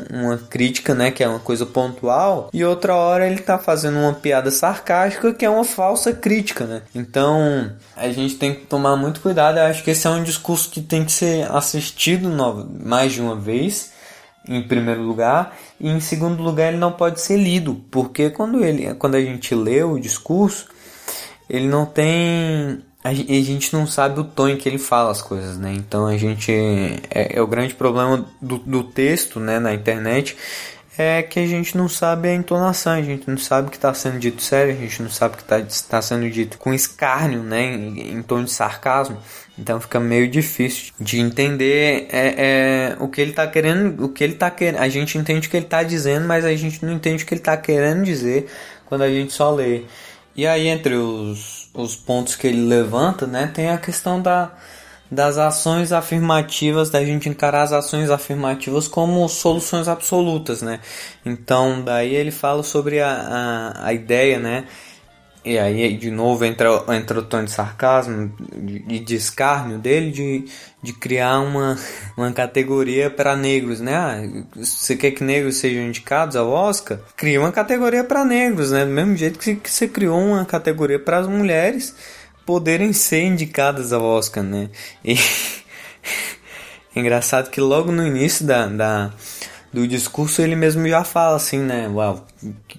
uma 0.09 0.37
crítica, 0.37 0.95
né, 0.95 1.11
que 1.11 1.21
é 1.21 1.27
uma 1.27 1.39
coisa 1.39 1.65
pontual, 1.65 2.49
e 2.53 2.63
outra 2.63 2.95
hora 2.95 3.27
ele 3.27 3.39
tá 3.39 3.57
fazendo 3.57 3.97
uma 3.97 4.13
piada 4.13 4.49
sarcástica, 4.51 5.33
que 5.33 5.43
é 5.43 5.49
uma 5.49 5.65
falsa 5.65 6.13
crítica, 6.13 6.65
né? 6.65 6.81
Então 6.95 7.71
a 7.95 8.07
gente 8.09 8.35
tem 8.35 8.55
que 8.55 8.65
tomar 8.65 8.95
muito 8.95 9.19
cuidado. 9.19 9.57
Eu 9.57 9.65
acho 9.65 9.83
que 9.83 9.91
esse 9.91 10.07
é 10.07 10.09
um 10.09 10.23
discurso 10.23 10.69
que 10.69 10.81
tem 10.81 11.03
que 11.03 11.11
ser 11.11 11.51
assistido 11.51 12.29
mais 12.83 13.11
de 13.11 13.21
uma 13.21 13.35
vez 13.35 13.93
em 14.47 14.61
primeiro 14.61 15.01
lugar, 15.01 15.57
e 15.79 15.89
em 15.89 15.99
segundo 15.99 16.41
lugar 16.41 16.69
ele 16.69 16.77
não 16.77 16.91
pode 16.91 17.19
ser 17.19 17.35
lido, 17.35 17.83
porque 17.89 18.29
quando 18.29 18.63
ele, 18.63 18.93
quando 18.93 19.15
a 19.15 19.21
gente 19.21 19.53
lê 19.55 19.83
o 19.83 19.99
discurso, 19.99 20.67
ele 21.49 21.67
não 21.67 21.85
tem 21.85 22.84
a 23.09 23.13
gente 23.13 23.71
não 23.71 23.85
sabe 23.85 24.19
o 24.19 24.23
tom 24.23 24.47
em 24.47 24.57
que 24.57 24.67
ele 24.67 24.79
fala 24.79 25.11
as 25.11 25.21
coisas, 25.21 25.59
né? 25.59 25.71
Então 25.71 26.07
a 26.07 26.17
gente 26.17 26.51
é, 26.51 27.37
é 27.37 27.41
o 27.41 27.45
grande 27.45 27.75
problema 27.75 28.25
do, 28.41 28.57
do, 28.57 28.83
texto, 28.83 29.39
né, 29.39 29.59
na 29.59 29.75
internet 29.75 30.35
é 30.97 31.21
que 31.21 31.39
a 31.39 31.45
gente 31.45 31.77
não 31.77 31.87
sabe 31.89 32.29
a 32.29 32.33
entonação, 32.33 32.93
a 32.93 33.01
gente 33.01 33.29
não 33.29 33.37
sabe 33.37 33.67
o 33.67 33.69
que 33.69 33.75
está 33.75 33.93
sendo 33.93 34.17
dito 34.17 34.41
sério, 34.41 34.73
a 34.73 34.77
gente 34.77 35.03
não 35.03 35.09
sabe 35.09 35.35
o 35.35 35.37
que 35.37 35.43
está 35.43 35.61
tá 35.89 36.01
sendo 36.01 36.27
dito 36.31 36.57
com 36.57 36.73
escárnio, 36.73 37.43
né, 37.43 37.75
em, 37.75 38.13
em 38.13 38.23
tom 38.23 38.43
de 38.43 38.51
sarcasmo. 38.51 39.17
Então 39.59 39.79
fica 39.79 39.99
meio 39.99 40.27
difícil 40.27 40.93
de 40.99 41.19
entender 41.19 42.07
é, 42.09 42.35
é, 42.37 42.97
o 42.99 43.07
que 43.07 43.21
ele 43.21 43.31
está 43.31 43.45
querendo, 43.45 44.05
o 44.05 44.09
que 44.09 44.23
ele 44.23 44.33
tá 44.33 44.49
querendo. 44.49 44.81
A 44.81 44.89
gente 44.89 45.17
entende 45.17 45.47
o 45.47 45.51
que 45.51 45.57
ele 45.57 45.65
está 45.65 45.83
dizendo, 45.83 46.27
mas 46.27 46.43
a 46.43 46.55
gente 46.55 46.83
não 46.83 46.93
entende 46.93 47.23
o 47.23 47.27
que 47.27 47.33
ele 47.35 47.41
está 47.41 47.55
querendo 47.55 48.03
dizer 48.03 48.47
quando 48.87 49.03
a 49.03 49.09
gente 49.09 49.31
só 49.31 49.51
lê. 49.51 49.83
E 50.35 50.47
aí 50.47 50.67
entre 50.67 50.95
os 50.95 51.64
os 51.75 51.95
pontos 51.95 52.35
que 52.35 52.47
ele 52.47 52.65
levanta, 52.65 53.27
né, 53.27 53.51
tem 53.53 53.69
a 53.69 53.77
questão 53.77 54.21
da, 54.21 54.51
das 55.11 55.37
ações 55.37 55.91
afirmativas, 55.91 56.89
da 56.89 57.03
gente 57.03 57.29
encarar 57.29 57.63
as 57.63 57.73
ações 57.73 58.09
afirmativas 58.09 58.87
como 58.87 59.27
soluções 59.29 59.87
absolutas, 59.87 60.61
né? 60.61 60.79
Então, 61.25 61.83
daí 61.83 62.15
ele 62.15 62.31
fala 62.31 62.63
sobre 62.63 62.99
a, 63.01 63.11
a, 63.11 63.87
a 63.87 63.93
ideia, 63.93 64.39
né, 64.39 64.65
e 65.45 65.59
aí, 65.59 65.95
de 65.95 66.09
novo, 66.09 66.43
entra, 66.43 66.69
entra 66.89 67.19
o 67.19 67.21
tom 67.21 67.43
de 67.43 67.51
sarcasmo 67.51 68.33
e 68.89 68.99
de, 68.99 69.15
escárnio 69.15 69.77
dele 69.77 70.09
de, 70.09 70.45
de 70.81 70.91
criar 70.91 71.39
uma, 71.39 71.77
uma 72.17 72.31
categoria 72.31 73.11
para 73.11 73.35
negros, 73.35 73.79
né? 73.79 73.95
Ah, 73.95 74.43
você 74.55 74.95
quer 74.95 75.11
que 75.11 75.23
negros 75.23 75.57
sejam 75.57 75.83
indicados 75.83 76.35
ao 76.35 76.49
Oscar? 76.49 76.99
Cria 77.15 77.39
uma 77.39 77.51
categoria 77.51 78.03
para 78.03 78.25
negros, 78.25 78.71
né? 78.71 78.85
Do 78.85 78.91
mesmo 78.91 79.15
jeito 79.15 79.37
que, 79.37 79.55
que 79.55 79.69
você 79.69 79.87
criou 79.87 80.19
uma 80.19 80.45
categoria 80.45 80.97
para 80.97 81.19
as 81.19 81.27
mulheres 81.27 81.95
poderem 82.43 82.91
ser 82.91 83.21
indicadas 83.21 83.93
ao 83.93 84.03
Oscar, 84.03 84.43
né? 84.43 84.71
E 85.03 85.15
engraçado 86.95 87.51
que 87.51 87.61
logo 87.61 87.91
no 87.91 88.03
início 88.03 88.47
da, 88.47 88.65
da 88.65 89.13
do 89.75 89.85
discurso 89.85 90.41
ele 90.41 90.55
mesmo 90.55 90.87
já 90.87 91.03
fala 91.03 91.35
assim, 91.35 91.59
né? 91.59 91.89
Uau, 91.89 92.25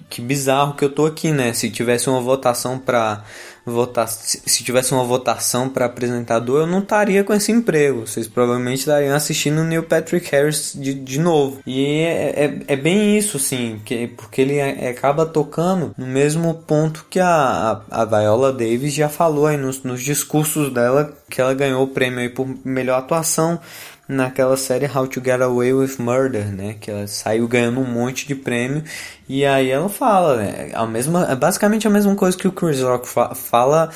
que 0.09 0.19
bizarro 0.19 0.73
que 0.73 0.83
eu 0.83 0.89
tô 0.89 1.05
aqui, 1.05 1.31
né? 1.31 1.53
Se 1.53 1.69
tivesse 1.69 2.09
uma 2.09 2.19
votação 2.19 2.79
para 2.79 3.23
votar, 3.63 4.07
se 4.07 4.63
tivesse 4.63 4.93
uma 4.93 5.03
votação 5.03 5.69
para 5.69 5.85
apresentador, 5.85 6.61
eu 6.61 6.67
não 6.67 6.79
estaria 6.79 7.23
com 7.23 7.35
esse 7.35 7.51
emprego. 7.51 8.07
Vocês 8.07 8.27
provavelmente 8.27 8.79
estariam 8.79 9.15
assistindo 9.15 9.59
o 9.59 9.63
Neil 9.63 9.83
Patrick 9.83 10.27
Harris 10.31 10.73
de, 10.73 10.95
de 10.95 11.19
novo. 11.19 11.59
E 11.67 11.85
é, 11.85 12.45
é, 12.45 12.59
é 12.67 12.75
bem 12.75 13.15
isso, 13.15 13.37
sim, 13.37 13.79
que, 13.85 14.07
porque 14.07 14.41
ele 14.41 14.59
acaba 14.59 15.23
tocando 15.23 15.93
no 15.95 16.07
mesmo 16.07 16.51
ponto 16.65 17.05
que 17.07 17.19
a, 17.19 17.83
a, 17.91 18.01
a 18.01 18.05
Viola 18.05 18.51
Davis 18.51 18.91
já 18.91 19.07
falou 19.07 19.45
aí 19.45 19.57
nos, 19.57 19.83
nos 19.83 20.01
discursos 20.01 20.73
dela, 20.73 21.13
que 21.29 21.39
ela 21.39 21.53
ganhou 21.53 21.83
o 21.83 21.89
prêmio 21.89 22.19
aí 22.19 22.29
por 22.29 22.47
melhor 22.65 22.97
atuação 22.97 23.59
naquela 24.07 24.55
série 24.55 24.85
How 24.85 25.07
to 25.07 25.21
Get 25.23 25.41
Away 25.41 25.73
with 25.73 25.97
Murder, 25.99 26.45
né? 26.45 26.75
Que 26.79 26.89
ela 26.89 27.07
saiu 27.07 27.47
ganhando 27.47 27.79
um 27.79 27.85
monte 27.85 28.27
de 28.27 28.35
prêmio 28.35 28.83
e 29.27 29.45
aí 29.45 29.69
ela 29.69 29.89
fala, 29.89 30.37
né? 30.37 30.71
A 30.73 30.85
mesma, 30.85 31.25
é 31.29 31.35
basicamente 31.35 31.87
a 31.87 31.91
mesma 31.91 32.15
coisa 32.15 32.37
que 32.37 32.47
o 32.47 32.51
Chris 32.51 32.81
Rock 32.81 33.07
fa 33.07 33.35
fala 33.35 33.89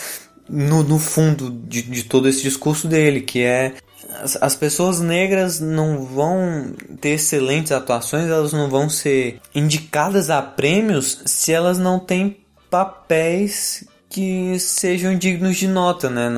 no, 0.50 0.84
no 0.84 1.00
fundo 1.00 1.50
de, 1.50 1.82
de 1.82 2.04
todo 2.04 2.28
esse 2.28 2.42
discurso 2.42 2.88
dele, 2.88 3.22
que 3.22 3.42
é 3.42 3.74
as, 4.22 4.38
as 4.42 4.56
pessoas 4.56 5.00
negras 5.00 5.60
não 5.60 6.04
vão 6.04 6.74
ter 7.00 7.12
excelentes 7.12 7.72
atuações, 7.72 8.28
elas 8.28 8.52
não 8.52 8.70
vão 8.70 8.90
ser 8.90 9.40
indicadas 9.56 10.30
a 10.30 10.42
prêmios 10.42 11.22
se 11.26 11.54
elas 11.54 11.78
não 11.78 12.00
têm 12.00 12.38
papéis 12.70 13.86
que 14.12 14.60
sejam 14.60 15.18
dignos 15.18 15.56
de 15.56 15.68
nota, 15.68 16.10
né? 16.10 16.30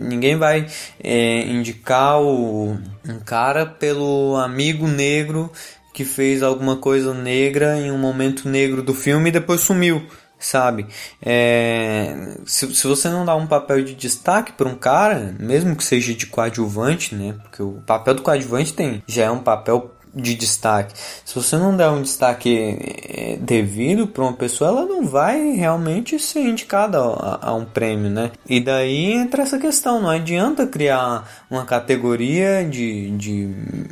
Ninguém 0.00 0.36
vai 0.36 0.66
é, 1.02 1.46
indicar 1.46 2.20
o, 2.20 2.76
um 3.08 3.18
cara 3.24 3.64
pelo 3.64 4.36
amigo 4.36 4.88
negro 4.88 5.50
que 5.94 6.04
fez 6.04 6.42
alguma 6.42 6.76
coisa 6.76 7.14
negra 7.14 7.78
em 7.78 7.92
um 7.92 7.98
momento 7.98 8.48
negro 8.48 8.82
do 8.82 8.92
filme 8.92 9.28
e 9.28 9.32
depois 9.32 9.60
sumiu, 9.60 10.02
sabe? 10.38 10.86
É, 11.24 12.34
se, 12.44 12.74
se 12.74 12.86
você 12.88 13.08
não 13.08 13.24
dá 13.24 13.36
um 13.36 13.46
papel 13.46 13.84
de 13.84 13.94
destaque 13.94 14.52
para 14.52 14.68
um 14.68 14.74
cara, 14.74 15.36
mesmo 15.38 15.76
que 15.76 15.84
seja 15.84 16.12
de 16.12 16.26
coadjuvante, 16.26 17.14
né? 17.14 17.36
Porque 17.42 17.62
o 17.62 17.82
papel 17.86 18.14
do 18.14 18.22
coadjuvante 18.22 18.74
tem 18.74 19.02
já 19.06 19.24
é 19.24 19.30
um 19.30 19.38
papel 19.38 19.94
de 20.14 20.34
destaque. 20.34 20.94
Se 21.24 21.34
você 21.34 21.56
não 21.56 21.76
der 21.76 21.88
um 21.88 22.02
destaque 22.02 22.76
eh, 23.08 23.38
devido 23.40 24.06
para 24.06 24.22
uma 24.22 24.32
pessoa, 24.32 24.70
ela 24.70 24.84
não 24.84 25.06
vai 25.06 25.52
realmente 25.52 26.18
ser 26.18 26.40
indicada 26.40 26.98
a, 26.98 27.48
a, 27.48 27.54
um 27.54 27.64
prêmio, 27.64 28.10
né? 28.10 28.30
E 28.48 28.60
daí 28.60 29.12
entra 29.12 29.42
essa 29.42 29.58
questão, 29.58 30.02
não 30.02 30.10
adianta 30.10 30.66
criar 30.66 31.28
uma 31.50 31.64
categoria 31.64 32.64
de, 32.64 33.10
de 33.12 33.48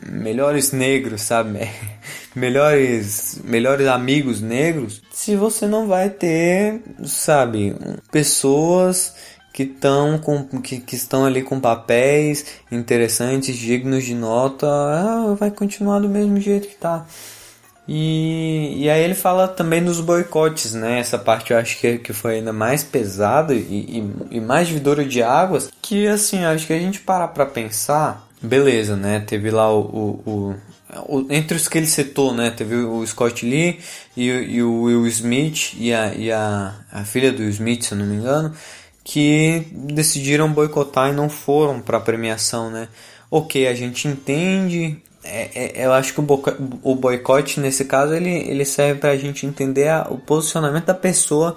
melhores 0.07 0.73
negros, 0.73 1.23
sabe? 1.23 1.69
melhores, 2.35 3.41
melhores 3.45 3.87
amigos 3.87 4.41
negros, 4.41 5.03
se 5.11 5.37
você 5.37 5.67
não 5.67 5.87
vai 5.87 6.11
ter, 6.11 6.81
sabe, 7.05 7.75
pessoas 8.11 9.15
que 9.53 9.65
estão 9.65 10.19
com 10.19 10.45
que, 10.61 10.81
que, 10.81 10.95
estão 10.95 11.25
ali 11.25 11.43
com 11.43 11.61
papéis 11.61 12.47
interessantes, 12.71 13.57
dignos 13.57 14.05
de 14.05 14.15
nota, 14.15 14.67
ah, 14.67 15.35
vai 15.39 15.51
continuar 15.51 16.01
do 16.01 16.09
mesmo 16.09 16.41
jeito 16.41 16.69
que 16.69 16.77
tá. 16.77 17.05
E, 17.89 18.85
e 18.85 18.89
aí 18.89 19.03
ele 19.03 19.17
fala 19.17 19.49
também 19.49 19.83
dos 19.83 20.01
boicotes, 20.01 20.75
né? 20.75 21.01
Essa 21.01 21.19
parte 21.19 21.53
eu 21.53 21.59
acho 21.59 21.77
que, 21.81 21.99
que 21.99 22.13
foi 22.13 22.37
ainda 22.37 22.53
mais 22.53 22.85
pesada 22.85 23.53
e, 23.53 23.59
e, 23.59 24.37
e 24.37 24.41
mais 24.41 24.69
vidora 24.69 25.05
de 25.05 25.23
águas. 25.23 25.69
Que 25.83 26.07
assim, 26.07 26.45
acho 26.45 26.69
que 26.69 26.73
a 26.73 26.79
gente 26.79 27.01
parar 27.01 27.29
pra 27.29 27.45
pensar, 27.45 28.29
beleza, 28.41 28.95
né? 28.95 29.19
Teve 29.27 29.51
lá 29.51 29.75
o, 29.75 29.81
o, 30.25 30.55
o 31.09 31.27
entre 31.31 31.57
os 31.57 31.67
que 31.67 31.79
ele 31.79 31.87
citou, 31.87 32.33
né? 32.33 32.51
Teve 32.51 32.77
o 32.77 33.05
Scott 33.05 33.45
Lee 33.45 33.81
e, 34.17 34.63
o 34.63 34.83
Will 34.83 35.07
Smith 35.09 35.75
e, 35.77 35.93
a, 35.93 36.15
e 36.15 36.31
a, 36.31 36.75
a 36.93 37.05
filha 37.05 37.33
do 37.33 37.43
Smith, 37.43 37.83
se 37.83 37.93
eu 37.93 37.99
não 37.99 38.07
me 38.07 38.15
engano 38.15 38.55
que 39.05 39.67
decidiram 39.73 40.53
boicotar 40.53 41.11
e 41.11 41.13
não 41.13 41.29
foram 41.29 41.81
para 41.81 41.99
a 41.99 42.01
premiação, 42.01 42.71
né? 42.71 42.89
Ok, 43.31 43.67
a 43.67 43.75
gente 43.75 44.09
entende. 44.09 45.03
É, 45.23 45.83
é, 45.83 45.87
eu 45.87 45.93
acho 45.93 46.15
que 46.15 46.21
o, 46.21 46.95
boicote 46.95 47.61
nesse 47.61 47.85
caso 47.85 48.15
ele, 48.15 48.31
ele 48.31 48.65
serve 48.65 49.01
para 49.01 49.11
a 49.11 49.17
gente 49.17 49.45
entender 49.47 49.89
a, 49.89 50.07
o 50.11 50.17
posicionamento 50.19 50.87
da 50.87 50.95
pessoa 50.95 51.55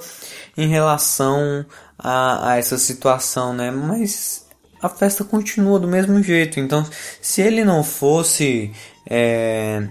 em 0.57 0.67
relação 0.67 1.65
a, 1.97 2.51
a 2.51 2.57
essa 2.57 2.77
situação, 2.77 3.53
né? 3.53 3.71
Mas 3.71 4.45
a 4.81 4.89
festa 4.89 5.23
continua 5.23 5.79
do 5.79 5.87
mesmo 5.87 6.21
jeito. 6.21 6.59
Então, 6.59 6.85
se 7.21 7.41
ele 7.41 7.63
não 7.63 7.83
fosse, 7.83 8.71
é, 9.09 9.87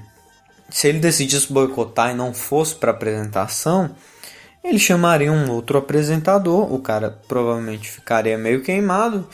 se 0.69 0.89
ele 0.89 0.99
decidisse 1.01 1.53
boicotar 1.53 2.11
e 2.11 2.15
não 2.15 2.35
fosse 2.35 2.75
para 2.75 2.91
apresentação, 2.91 3.91
ele 4.65 4.79
chamaria 4.79 5.33
um 5.33 5.51
outro 5.51 5.79
apresentador, 5.79 6.73
o 6.73 6.79
cara 6.79 7.19
provavelmente 7.27 7.91
ficaria 7.91 8.39
meio 8.39 8.63
queimado, 8.63 9.27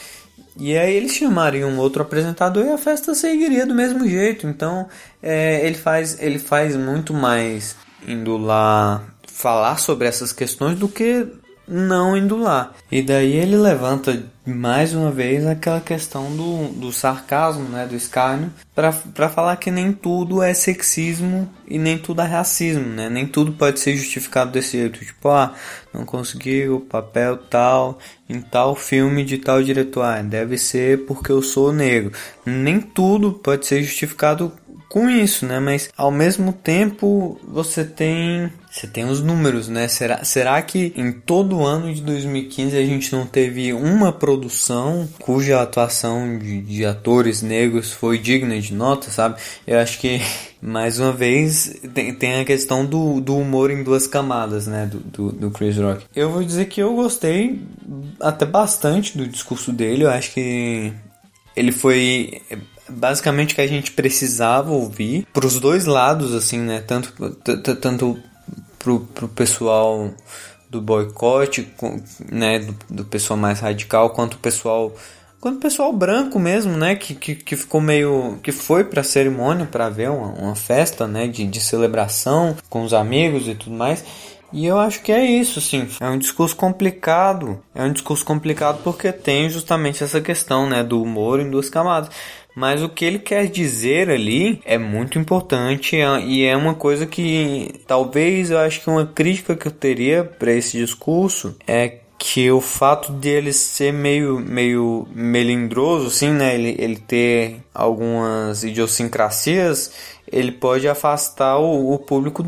e 0.56 0.76
aí 0.76 0.94
eles 0.94 1.14
chamariam 1.14 1.70
um 1.70 1.78
outro 1.78 2.02
apresentador 2.02 2.64
e 2.64 2.70
a 2.70 2.78
festa 2.78 3.14
seguiria 3.14 3.64
do 3.64 3.74
mesmo 3.74 4.08
jeito. 4.08 4.46
Então 4.46 4.88
é, 5.22 5.64
ele, 5.64 5.76
faz, 5.76 6.20
ele 6.20 6.38
faz 6.38 6.74
muito 6.74 7.14
mais 7.14 7.76
indo 8.06 8.36
lá 8.36 9.04
falar 9.26 9.78
sobre 9.78 10.08
essas 10.08 10.32
questões 10.32 10.76
do 10.76 10.88
que 10.88 11.26
não 11.68 12.16
indo 12.16 12.36
lá. 12.36 12.72
E 12.90 13.02
daí 13.02 13.36
ele 13.36 13.56
levanta 13.56 14.22
mais 14.46 14.94
uma 14.94 15.10
vez 15.10 15.46
aquela 15.46 15.80
questão 15.80 16.34
do, 16.34 16.68
do 16.68 16.92
sarcasmo, 16.92 17.68
né, 17.68 17.86
do 17.86 17.94
escárnio, 17.94 18.50
para 18.74 19.28
falar 19.28 19.56
que 19.56 19.70
nem 19.70 19.92
tudo 19.92 20.42
é 20.42 20.54
sexismo 20.54 21.48
e 21.66 21.78
nem 21.78 21.98
tudo 21.98 22.22
é 22.22 22.24
racismo, 22.24 22.86
né? 22.86 23.10
Nem 23.10 23.26
tudo 23.26 23.52
pode 23.52 23.78
ser 23.78 23.94
justificado 23.96 24.50
desse 24.50 24.78
jeito, 24.78 25.04
tipo, 25.04 25.28
ah, 25.28 25.54
não 25.92 26.04
conseguiu 26.04 26.80
papel 26.80 27.36
tal 27.36 27.98
em 28.28 28.40
tal 28.40 28.74
filme 28.74 29.24
de 29.24 29.38
tal 29.38 29.62
diretor, 29.62 30.02
ah, 30.02 30.22
deve 30.22 30.56
ser 30.56 31.04
porque 31.04 31.30
eu 31.30 31.42
sou 31.42 31.72
negro. 31.72 32.12
Nem 32.46 32.80
tudo 32.80 33.32
pode 33.32 33.66
ser 33.66 33.82
justificado 33.82 34.52
com 34.88 35.08
isso, 35.10 35.44
né? 35.46 35.60
Mas 35.60 35.90
ao 35.96 36.10
mesmo 36.10 36.52
tempo 36.52 37.38
você 37.46 37.84
tem 37.84 38.50
você 38.70 38.86
tem 38.86 39.04
os 39.04 39.20
números, 39.20 39.68
né? 39.68 39.88
Será, 39.88 40.24
será 40.24 40.60
que 40.62 40.92
em 40.94 41.10
todo 41.10 41.58
o 41.58 41.66
ano 41.66 41.92
de 41.92 42.00
2015 42.02 42.76
a 42.76 42.84
gente 42.84 43.12
não 43.12 43.26
teve 43.26 43.72
uma 43.72 44.12
produção 44.12 45.08
cuja 45.20 45.60
atuação 45.60 46.38
de, 46.38 46.60
de 46.60 46.84
atores 46.84 47.42
negros 47.42 47.92
foi 47.92 48.18
digna 48.18 48.60
de 48.60 48.74
nota, 48.74 49.10
sabe? 49.10 49.40
Eu 49.66 49.78
acho 49.78 49.98
que 49.98 50.20
mais 50.60 51.00
uma 51.00 51.12
vez 51.12 51.80
tem, 51.94 52.14
tem 52.14 52.40
a 52.40 52.44
questão 52.44 52.84
do, 52.84 53.20
do 53.20 53.36
humor 53.36 53.70
em 53.70 53.82
duas 53.82 54.06
camadas, 54.06 54.66
né? 54.66 54.86
Do, 54.86 55.00
do, 55.00 55.32
do 55.32 55.50
Chris 55.50 55.76
Rock. 55.76 56.04
Eu 56.14 56.30
vou 56.30 56.44
dizer 56.44 56.66
que 56.66 56.80
eu 56.80 56.94
gostei 56.94 57.60
até 58.20 58.46
bastante 58.46 59.16
do 59.16 59.26
discurso 59.26 59.72
dele. 59.72 60.04
Eu 60.04 60.10
acho 60.10 60.32
que 60.32 60.92
ele 61.56 61.72
foi 61.72 62.40
basicamente 62.88 63.54
que 63.54 63.60
a 63.60 63.66
gente 63.66 63.92
precisava 63.92 64.70
ouvir 64.70 65.26
para 65.32 65.46
os 65.46 65.60
dois 65.60 65.84
lados 65.84 66.34
assim 66.34 66.58
né 66.58 66.80
tanto 66.80 67.12
tanto 67.80 68.18
pro, 68.78 69.00
pro 69.00 69.28
pessoal 69.28 70.10
do 70.70 70.80
boicote 70.80 71.72
né 72.30 72.58
do, 72.58 72.76
do 72.88 73.04
pessoal 73.04 73.38
mais 73.38 73.60
radical 73.60 74.10
quanto 74.10 74.34
o 74.34 74.38
pessoal 74.38 74.94
quanto 75.40 75.56
o 75.56 75.60
pessoal 75.60 75.92
branco 75.92 76.38
mesmo 76.38 76.76
né 76.76 76.94
que, 76.94 77.14
que, 77.14 77.34
que 77.34 77.56
ficou 77.56 77.80
meio 77.80 78.38
que 78.42 78.52
foi 78.52 78.84
para 78.84 79.02
cerimônia 79.02 79.66
para 79.66 79.88
ver 79.88 80.10
uma, 80.10 80.28
uma 80.28 80.56
festa 80.56 81.06
né 81.06 81.26
de, 81.26 81.46
de 81.46 81.60
celebração 81.60 82.56
com 82.68 82.82
os 82.82 82.92
amigos 82.92 83.48
e 83.48 83.54
tudo 83.54 83.74
mais 83.74 84.04
e 84.52 84.64
eu 84.64 84.78
acho 84.78 85.02
que 85.02 85.12
é 85.12 85.24
isso, 85.24 85.60
sim. 85.60 85.86
É 86.00 86.08
um 86.08 86.18
discurso 86.18 86.56
complicado. 86.56 87.62
É 87.74 87.82
um 87.82 87.92
discurso 87.92 88.24
complicado 88.24 88.80
porque 88.82 89.12
tem 89.12 89.50
justamente 89.50 90.02
essa 90.02 90.20
questão, 90.20 90.66
né, 90.66 90.82
do 90.82 91.02
humor 91.02 91.38
em 91.38 91.50
duas 91.50 91.68
camadas. 91.68 92.10
Mas 92.58 92.82
o 92.82 92.88
que 92.88 93.04
ele 93.04 93.20
quer 93.20 93.46
dizer 93.46 94.10
ali 94.10 94.60
é 94.64 94.76
muito 94.76 95.16
importante 95.16 95.94
é, 95.94 96.20
e 96.22 96.44
é 96.44 96.56
uma 96.56 96.74
coisa 96.74 97.06
que 97.06 97.72
talvez 97.86 98.50
eu 98.50 98.58
acho 98.58 98.80
que 98.80 98.90
uma 98.90 99.06
crítica 99.06 99.54
que 99.54 99.68
eu 99.68 99.70
teria 99.70 100.24
para 100.24 100.52
esse 100.52 100.76
discurso 100.76 101.56
é 101.68 101.98
que 102.18 102.50
o 102.50 102.60
fato 102.60 103.12
dele 103.12 103.52
ser 103.52 103.92
meio 103.92 104.40
meio 104.40 105.06
melindroso, 105.14 106.08
assim, 106.08 106.32
né, 106.32 106.56
ele, 106.56 106.74
ele 106.76 106.96
ter 106.96 107.60
algumas 107.72 108.64
idiosincrasias 108.64 109.92
ele 110.30 110.52
pode 110.52 110.86
afastar 110.88 111.58
o, 111.58 111.94
o, 111.94 111.98
público 111.98 112.44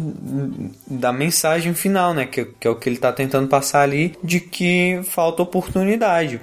da 0.86 1.12
mensagem 1.12 1.74
final, 1.74 2.12
né? 2.12 2.26
Que, 2.26 2.44
que 2.44 2.68
é 2.68 2.70
o 2.70 2.76
que 2.76 2.88
ele 2.88 2.96
está 2.96 3.12
tentando 3.12 3.48
passar 3.48 3.82
ali, 3.82 4.16
de 4.22 4.40
que 4.40 5.00
falta 5.04 5.42
oportunidade. 5.42 6.40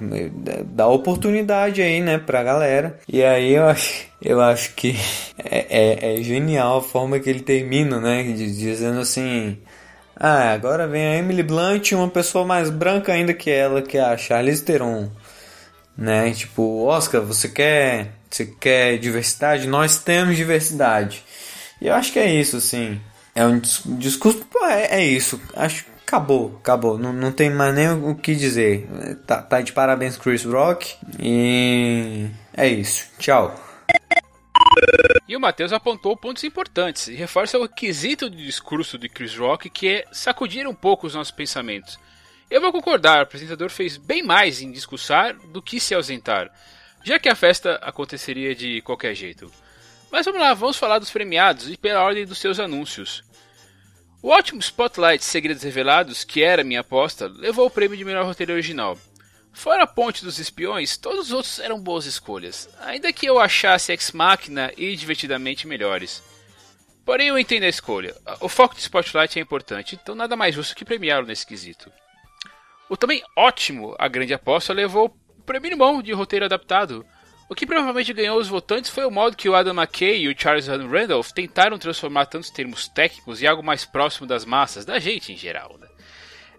Dá 0.66 0.88
oportunidade 0.88 1.80
aí, 1.80 2.00
né, 2.00 2.18
pra 2.18 2.42
galera. 2.42 2.98
E 3.08 3.22
aí 3.22 3.54
eu 3.54 3.66
acho, 3.66 4.06
eu 4.20 4.40
acho 4.40 4.74
que 4.74 4.96
é, 5.38 6.14
é, 6.14 6.18
é 6.18 6.22
genial 6.22 6.78
a 6.78 6.82
forma 6.82 7.18
que 7.20 7.30
ele 7.30 7.40
termina, 7.40 8.00
né? 8.00 8.22
Dizendo 8.24 9.00
assim. 9.00 9.58
Ah, 10.20 10.52
agora 10.52 10.88
vem 10.88 11.06
a 11.06 11.16
Emily 11.16 11.44
Blunt, 11.44 11.92
uma 11.92 12.08
pessoa 12.08 12.44
mais 12.44 12.70
branca 12.70 13.12
ainda 13.12 13.32
que 13.32 13.48
ela, 13.48 13.80
que 13.80 13.96
é 13.96 14.00
a 14.00 14.16
Charlize 14.16 14.64
Theron. 14.64 15.08
Né? 15.96 16.32
Tipo, 16.32 16.84
Oscar, 16.86 17.22
você 17.22 17.48
quer, 17.48 18.14
você 18.28 18.44
quer 18.44 18.98
diversidade? 18.98 19.68
Nós 19.68 19.98
temos 19.98 20.36
diversidade. 20.36 21.22
E 21.80 21.86
eu 21.86 21.94
acho 21.94 22.12
que 22.12 22.18
é 22.18 22.32
isso, 22.32 22.56
assim. 22.56 23.00
É 23.34 23.46
um 23.46 23.60
discurso. 23.98 24.44
Pô, 24.46 24.64
é, 24.66 25.00
é 25.00 25.04
isso. 25.04 25.40
Acho 25.54 25.84
acabou, 26.08 26.56
acabou. 26.58 26.98
Não, 26.98 27.12
não 27.12 27.30
tem 27.30 27.50
mais 27.50 27.74
nem 27.74 27.90
o 27.90 28.14
que 28.14 28.34
dizer. 28.34 28.88
Tá, 29.26 29.42
tá 29.42 29.60
de 29.60 29.72
parabéns, 29.72 30.16
Chris 30.16 30.44
Rock. 30.44 30.96
E 31.20 32.28
é 32.56 32.66
isso. 32.66 33.10
Tchau. 33.18 33.54
E 35.28 35.36
o 35.36 35.40
Matheus 35.40 35.72
apontou 35.72 36.16
pontos 36.16 36.42
importantes 36.44 37.08
e 37.08 37.14
reforça 37.14 37.58
o 37.58 37.62
requisito 37.62 38.30
do 38.30 38.36
discurso 38.36 38.96
de 38.96 39.08
Chris 39.08 39.36
Rock, 39.36 39.68
que 39.68 39.88
é 39.88 40.04
sacudir 40.10 40.66
um 40.66 40.74
pouco 40.74 41.06
os 41.06 41.14
nossos 41.14 41.30
pensamentos. 41.30 41.98
Eu 42.50 42.62
vou 42.62 42.72
concordar, 42.72 43.18
o 43.18 43.22
apresentador 43.22 43.68
fez 43.68 43.98
bem 43.98 44.22
mais 44.22 44.62
em 44.62 44.72
discursar 44.72 45.36
do 45.52 45.60
que 45.60 45.78
se 45.78 45.94
ausentar, 45.94 46.50
já 47.04 47.18
que 47.18 47.28
a 47.28 47.34
festa 47.34 47.74
aconteceria 47.82 48.54
de 48.54 48.80
qualquer 48.80 49.14
jeito. 49.14 49.52
Mas 50.10 50.24
vamos 50.24 50.40
lá, 50.40 50.54
vamos 50.54 50.76
falar 50.76 50.98
dos 50.98 51.10
premiados 51.10 51.70
e 51.70 51.76
pela 51.76 52.02
ordem 52.02 52.26
dos 52.26 52.38
seus 52.38 52.58
anúncios. 52.58 53.22
O 54.22 54.30
ótimo 54.30 54.60
Spotlight 54.60 55.24
Segredos 55.24 55.62
Revelados, 55.62 56.24
que 56.24 56.42
era 56.42 56.64
minha 56.64 56.80
aposta, 56.80 57.28
levou 57.28 57.66
o 57.66 57.70
prêmio 57.70 57.96
de 57.96 58.04
melhor 58.04 58.24
roteiro 58.24 58.52
original. 58.52 58.98
Fora 59.52 59.84
a 59.84 59.86
Ponte 59.86 60.24
dos 60.24 60.38
Espiões, 60.38 60.96
todos 60.96 61.26
os 61.26 61.32
outros 61.32 61.58
eram 61.58 61.80
boas 61.80 62.06
escolhas, 62.06 62.68
ainda 62.80 63.12
que 63.12 63.26
eu 63.26 63.38
achasse 63.38 63.92
Ex 63.92 64.12
Machina 64.12 64.72
e 64.76 64.94
Divertidamente 64.96 65.66
melhores. 65.66 66.22
Porém, 67.04 67.28
eu 67.28 67.38
entendo 67.38 67.62
a 67.62 67.68
escolha. 67.68 68.14
O 68.40 68.48
foco 68.48 68.74
de 68.74 68.82
Spotlight 68.82 69.38
é 69.38 69.42
importante, 69.42 69.98
então 70.00 70.14
nada 70.14 70.36
mais 70.36 70.54
justo 70.54 70.76
que 70.76 70.84
premiá-lo 70.84 71.26
nesse 71.26 71.46
quesito. 71.46 71.90
O 72.88 72.96
também 72.96 73.22
ótimo 73.36 73.94
A 73.98 74.08
Grande 74.08 74.34
Aposta 74.34 74.72
levou 74.72 75.06
o 75.06 75.42
prêmio 75.42 75.70
irmão 75.70 76.02
de 76.02 76.12
roteiro 76.12 76.44
adaptado. 76.44 77.04
O 77.50 77.54
que 77.54 77.64
provavelmente 77.64 78.12
ganhou 78.12 78.38
os 78.38 78.46
votantes 78.46 78.90
foi 78.90 79.06
o 79.06 79.10
modo 79.10 79.36
que 79.36 79.48
o 79.48 79.54
Adam 79.54 79.72
McKay 79.74 80.20
e 80.20 80.28
o 80.28 80.38
Charles 80.38 80.66
Randolph 80.66 81.32
tentaram 81.32 81.78
transformar 81.78 82.26
tantos 82.26 82.50
termos 82.50 82.88
técnicos 82.88 83.42
em 83.42 83.46
algo 83.46 83.62
mais 83.62 83.86
próximo 83.86 84.26
das 84.26 84.44
massas, 84.44 84.84
da 84.84 84.98
gente 84.98 85.32
em 85.32 85.36
geral. 85.36 85.78
Né? 85.80 85.88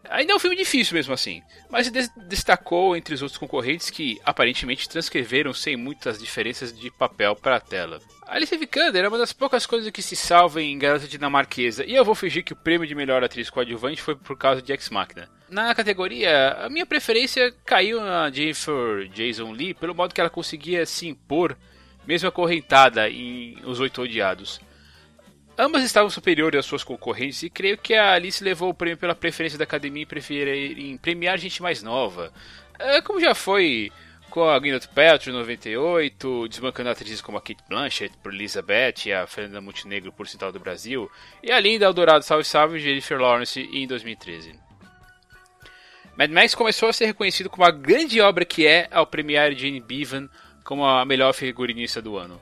Ainda 0.10 0.34
é 0.34 0.36
um 0.36 0.40
filme 0.40 0.56
difícil 0.56 0.96
mesmo 0.96 1.14
assim, 1.14 1.42
mas 1.70 1.92
destacou 2.28 2.96
entre 2.96 3.14
os 3.14 3.22
outros 3.22 3.38
concorrentes 3.38 3.90
que 3.90 4.20
aparentemente 4.24 4.88
transcreveram 4.88 5.54
sem 5.54 5.76
muitas 5.76 6.20
diferenças 6.20 6.78
de 6.78 6.90
papel 6.92 7.36
para 7.36 7.58
a 7.58 7.60
tela. 7.60 8.00
Alice 8.28 8.56
Vikander 8.56 9.06
é 9.06 9.08
uma 9.08 9.18
das 9.18 9.34
poucas 9.34 9.66
coisas 9.66 9.90
que 9.92 10.02
se 10.02 10.16
salvam 10.16 10.62
em 10.62 10.78
Garota 10.78 11.08
Dinamarquesa, 11.08 11.84
e 11.86 11.96
eu 11.96 12.06
vou 12.06 12.16
fingir 12.16 12.44
que 12.44 12.54
o 12.54 12.56
prêmio 12.56 12.88
de 12.88 12.96
melhor 12.96 13.24
atriz 13.24 13.50
coadjuvante 13.50 14.02
foi 14.02 14.16
por 14.16 14.38
causa 14.38 14.62
de 14.62 14.72
Ex 14.72 14.90
Machina. 14.90 15.30
Na 15.50 15.74
categoria, 15.74 16.52
a 16.54 16.70
minha 16.70 16.86
preferência 16.86 17.52
caiu 17.66 18.00
na 18.00 18.30
Jennifer 18.30 19.08
Jason 19.10 19.52
Lee 19.52 19.74
pelo 19.74 19.96
modo 19.96 20.14
que 20.14 20.22
ela 20.22 20.30
conseguia 20.30 20.86
se 20.86 21.08
impor, 21.08 21.58
mesmo 22.06 22.30
acorrentada 22.30 23.10
em 23.10 23.58
Os 23.66 23.80
Oito 23.80 24.02
Odiados. 24.02 24.62
Ambas 25.62 25.84
estavam 25.84 26.10
superiores 26.10 26.60
às 26.60 26.66
suas 26.66 26.86
concorrentes 26.86 27.44
e 27.44 27.50
creio 27.50 27.78
que 27.78 27.94
a 27.94 28.14
Alice 28.14 28.42
levou 28.42 28.70
o 28.70 28.74
prêmio 28.74 28.98
pela 28.98 29.14
preferência 29.14 29.58
da 29.58 29.66
academia 29.66 30.08
em, 30.56 30.92
em 30.92 30.98
premiar 30.98 31.38
gente 31.38 31.62
mais 31.62 31.84
nova. 31.84 32.32
É, 32.80 33.02
como 33.02 33.20
já 33.20 33.36
foi 33.36 33.92
com 34.30 34.48
a 34.48 34.58
Gwyneth 34.58 34.88
Paltrow 34.96 35.36
em 35.36 35.38
98, 35.38 36.48
desbancando 36.48 36.90
atrizes 36.90 37.20
como 37.20 37.38
a 37.38 37.42
Kate 37.42 37.62
Blanchett 37.68 38.16
por 38.24 38.34
Elizabeth 38.34 39.08
e 39.08 39.12
a 39.12 39.28
Fernanda 39.28 39.60
Montenegro 39.60 40.14
por 40.14 40.30
Cintal 40.30 40.54
do 40.54 40.62
Brasil, 40.62 41.12
e 41.44 41.52
a 41.52 41.60
linda 41.60 41.84
Eldorado 41.84 42.24
Salve 42.24 42.46
Salve 42.46 42.80
Jennifer 42.80 43.20
Lawrence 43.20 43.60
em 43.60 43.86
2013. 43.86 44.58
Mad 46.16 46.32
Max 46.32 46.56
começou 46.56 46.88
a 46.88 46.94
ser 46.94 47.08
reconhecido 47.08 47.50
como 47.50 47.66
a 47.66 47.72
grande 47.72 48.22
obra 48.22 48.46
que 48.46 48.66
é 48.66 48.88
ao 48.92 49.06
premiar 49.06 49.52
Jane 49.52 49.82
Bevan 49.82 50.30
como 50.64 50.86
a 50.86 51.04
melhor 51.04 51.34
figurinista 51.34 52.02
do 52.02 52.16
ano. 52.16 52.40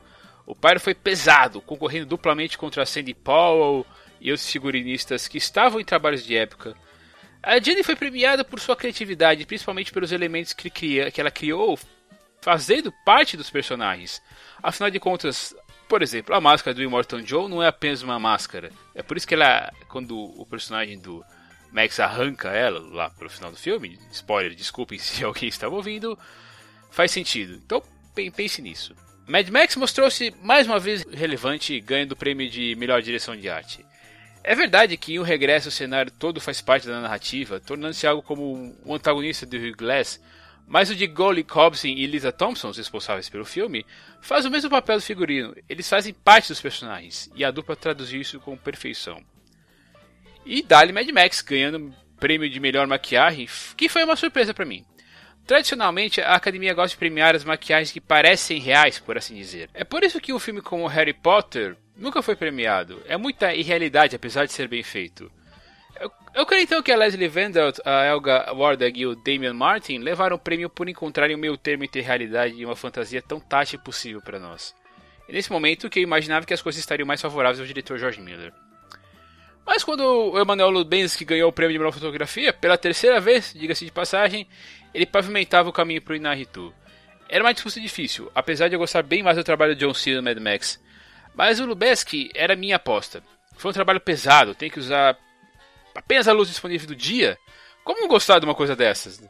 O 0.47 0.55
Pyro 0.55 0.79
foi 0.79 0.95
pesado, 0.95 1.59
concorrendo 1.59 2.05
duplamente 2.05 2.57
contra 2.57 2.85
Sandy 2.85 3.13
Powell 3.13 3.85
e 4.21 4.31
outros 4.31 4.49
figurinistas 4.49 5.27
que 5.27 5.37
estavam 5.37 5.77
em 5.81 5.83
trabalhos 5.83 6.23
de 6.23 6.37
época. 6.37 6.73
A 7.43 7.59
Jenny 7.59 7.83
foi 7.83 7.97
premiada 7.97 8.45
por 8.45 8.57
sua 8.57 8.75
criatividade, 8.75 9.45
principalmente 9.45 9.91
pelos 9.91 10.13
elementos 10.13 10.53
que, 10.53 10.69
cria, 10.69 11.11
que 11.11 11.19
ela 11.19 11.29
criou, 11.29 11.77
fazendo 12.41 12.93
parte 13.03 13.35
dos 13.35 13.49
personagens. 13.49 14.21
Afinal 14.63 14.89
de 14.89 15.01
contas, 15.01 15.53
por 15.89 16.01
exemplo, 16.01 16.33
a 16.33 16.39
máscara 16.39 16.73
do 16.73 16.81
Immortal 16.81 17.19
Joe 17.19 17.49
não 17.49 17.61
é 17.61 17.67
apenas 17.67 18.01
uma 18.01 18.17
máscara. 18.17 18.71
É 18.95 19.03
por 19.03 19.17
isso 19.17 19.27
que 19.27 19.33
ela, 19.33 19.69
quando 19.89 20.17
o 20.17 20.45
personagem 20.45 20.97
do 20.97 21.25
Max 21.73 21.99
arranca 21.99 22.51
ela 22.51 22.79
lá 22.79 23.09
pro 23.09 23.29
final 23.29 23.51
do 23.51 23.57
filme, 23.57 23.99
spoiler, 24.13 24.55
desculpem 24.55 24.97
se 24.97 25.25
alguém 25.25 25.49
estava 25.49 25.75
ouvindo, 25.75 26.17
faz 26.89 27.11
sentido. 27.11 27.61
Então 27.65 27.83
pense 28.33 28.61
nisso. 28.61 28.95
Mad 29.27 29.49
Max 29.49 29.75
mostrou-se 29.75 30.33
mais 30.41 30.65
uma 30.65 30.79
vez 30.79 31.03
relevante, 31.11 31.77
ganhando 31.81 32.13
o 32.13 32.15
prêmio 32.15 32.49
de 32.49 32.73
melhor 32.75 33.01
direção 33.01 33.35
de 33.35 33.49
arte. 33.49 33.85
É 34.41 34.55
verdade 34.55 34.95
que 34.95 35.15
em 35.15 35.19
um 35.19 35.23
regresso 35.23 35.67
o 35.67 35.71
cenário 35.71 36.09
todo 36.09 36.39
faz 36.39 36.61
parte 36.61 36.87
da 36.87 37.01
narrativa, 37.01 37.59
tornando-se 37.59 38.07
algo 38.07 38.21
como 38.21 38.73
um 38.85 38.95
antagonista 38.95 39.45
de 39.45 39.57
Hugh 39.57 39.75
Glass, 39.75 40.17
mas 40.65 40.89
o 40.89 40.95
de 40.95 41.05
Golly 41.05 41.43
Cobson 41.43 41.87
e 41.87 42.05
Lisa 42.05 42.31
Thompson, 42.31 42.69
os 42.69 42.77
responsáveis 42.77 43.27
pelo 43.27 43.43
filme, 43.43 43.85
faz 44.21 44.45
o 44.45 44.49
mesmo 44.49 44.69
papel 44.69 44.95
do 44.95 45.03
figurino. 45.03 45.53
Eles 45.67 45.89
fazem 45.89 46.13
parte 46.13 46.47
dos 46.47 46.61
personagens, 46.61 47.29
e 47.35 47.43
a 47.43 47.51
dupla 47.51 47.75
traduziu 47.75 48.21
isso 48.21 48.39
com 48.39 48.55
perfeição. 48.55 49.21
E 50.45 50.63
Dali 50.63 50.93
Mad 50.93 51.09
Max 51.09 51.41
ganhando 51.41 51.93
prêmio 52.17 52.49
de 52.49 52.61
melhor 52.61 52.87
maquiagem, 52.87 53.49
que 53.75 53.89
foi 53.89 54.05
uma 54.05 54.15
surpresa 54.15 54.53
para 54.53 54.65
mim. 54.65 54.85
Tradicionalmente, 55.47 56.19
a 56.19 56.33
academia 56.35 56.73
gosta 56.73 56.89
de 56.89 56.97
premiar 56.97 57.33
as 57.33 57.45
maquiagens 57.45 57.89
que 57.89 58.01
parecem 58.01 58.59
reais, 58.59 58.99
por 58.99 59.17
assim 59.17 59.33
dizer. 59.33 59.69
É 59.73 59.85
por 59.85 60.03
isso 60.03 60.19
que 60.19 60.33
um 60.33 60.39
filme 60.39 60.59
como 60.59 60.85
Harry 60.87 61.13
Potter 61.13 61.77
nunca 61.95 62.21
foi 62.21 62.35
premiado. 62.35 63.01
É 63.07 63.15
muita 63.15 63.53
irrealidade, 63.53 64.13
apesar 64.13 64.45
de 64.45 64.51
ser 64.51 64.67
bem 64.67 64.83
feito. 64.83 65.31
Eu, 66.01 66.11
eu 66.35 66.45
creio 66.45 66.63
então 66.63 66.83
que 66.83 66.91
a 66.91 66.97
Leslie 66.97 67.29
Vandelt, 67.29 67.79
a 67.85 68.03
Elga 68.03 68.53
Wardag 68.53 68.99
e 68.99 69.07
o 69.07 69.15
Damian 69.15 69.53
Martin 69.53 69.99
levaram 69.99 70.35
o 70.35 70.39
prêmio 70.39 70.69
por 70.69 70.89
encontrarem 70.89 71.37
o 71.37 71.39
meio 71.39 71.55
termo 71.55 71.85
entre 71.85 72.01
realidade 72.01 72.53
e 72.53 72.65
uma 72.65 72.75
fantasia 72.75 73.21
tão 73.21 73.39
tátil 73.39 73.79
possível 73.79 74.21
para 74.21 74.39
nós. 74.39 74.75
E 75.29 75.31
nesse 75.31 75.49
momento 75.49 75.89
que 75.89 75.99
eu 75.99 76.03
imaginava 76.03 76.45
que 76.45 76.53
as 76.53 76.61
coisas 76.61 76.79
estariam 76.79 77.07
mais 77.07 77.21
favoráveis 77.21 77.61
ao 77.61 77.65
diretor 77.65 77.97
George 77.97 78.19
Miller. 78.19 78.51
Mas 79.67 79.83
quando 79.83 80.01
o 80.01 80.39
Emanuel 80.39 80.69
Lubensky 80.69 81.25
ganhou 81.25 81.49
o 81.49 81.51
prêmio 81.51 81.73
de 81.73 81.77
melhor 81.77 81.91
fotografia, 81.91 82.53
pela 82.53 82.77
terceira 82.77 83.19
vez, 83.19 83.53
diga-se 83.53 83.83
de 83.83 83.91
passagem, 83.91 84.47
ele 84.93 85.05
pavimentava 85.05 85.69
o 85.69 85.73
caminho 85.73 86.01
para 86.01 86.13
o 86.13 86.15
Inaritu. 86.15 86.73
Era 87.29 87.43
uma 87.43 87.53
disputa 87.53 87.79
difícil, 87.79 88.31
apesar 88.33 88.67
de 88.67 88.75
eu 88.75 88.79
gostar 88.79 89.03
bem 89.03 89.21
mais 89.21 89.37
do 89.37 89.43
trabalho 89.43 89.75
de 89.75 89.85
John 89.85 89.93
Cena 89.93 90.17
no 90.17 90.23
Mad 90.23 90.37
Max. 90.39 90.81
Mas 91.35 91.59
o 91.59 91.65
Lubensky 91.65 92.31
era 92.33 92.55
minha 92.55 92.77
aposta. 92.77 93.21
Foi 93.57 93.71
um 93.71 93.73
trabalho 93.73 93.99
pesado, 93.99 94.55
tem 94.55 94.69
que 94.69 94.79
usar 94.79 95.17
apenas 95.93 96.27
a 96.27 96.33
luz 96.33 96.47
disponível 96.47 96.87
do 96.87 96.95
dia. 96.95 97.37
Como 97.83 98.01
não 98.01 98.07
gostar 98.07 98.39
de 98.39 98.45
uma 98.45 98.55
coisa 98.55 98.75
dessas? 98.75 99.21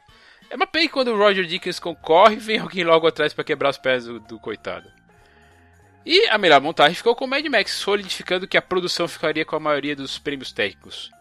É 0.49 0.55
uma 0.55 0.67
pena 0.67 0.85
que 0.85 0.93
quando 0.93 1.09
o 1.09 1.17
Roger 1.17 1.45
Dickens 1.45 1.79
concorre, 1.79 2.35
vem 2.39 2.59
alguém 2.59 2.83
logo 2.83 3.07
atrás 3.07 3.33
para 3.33 3.43
quebrar 3.43 3.69
os 3.69 3.77
pés 3.77 4.05
do, 4.05 4.19
do 4.19 4.39
coitado. 4.39 4.91
E 6.05 6.25
a 6.27 6.37
melhor 6.37 6.61
montagem 6.61 6.95
ficou 6.95 7.15
com 7.15 7.25
o 7.25 7.27
Mad 7.27 7.45
Max, 7.47 7.71
solidificando 7.71 8.47
que 8.47 8.57
a 8.57 8.61
produção 8.61 9.07
ficaria 9.07 9.43
com 9.43 9.57
a 9.57 9.59
maioria 9.59 9.95
dos 9.95 10.17
prêmios 10.17 10.53
técnicos. 10.53 11.11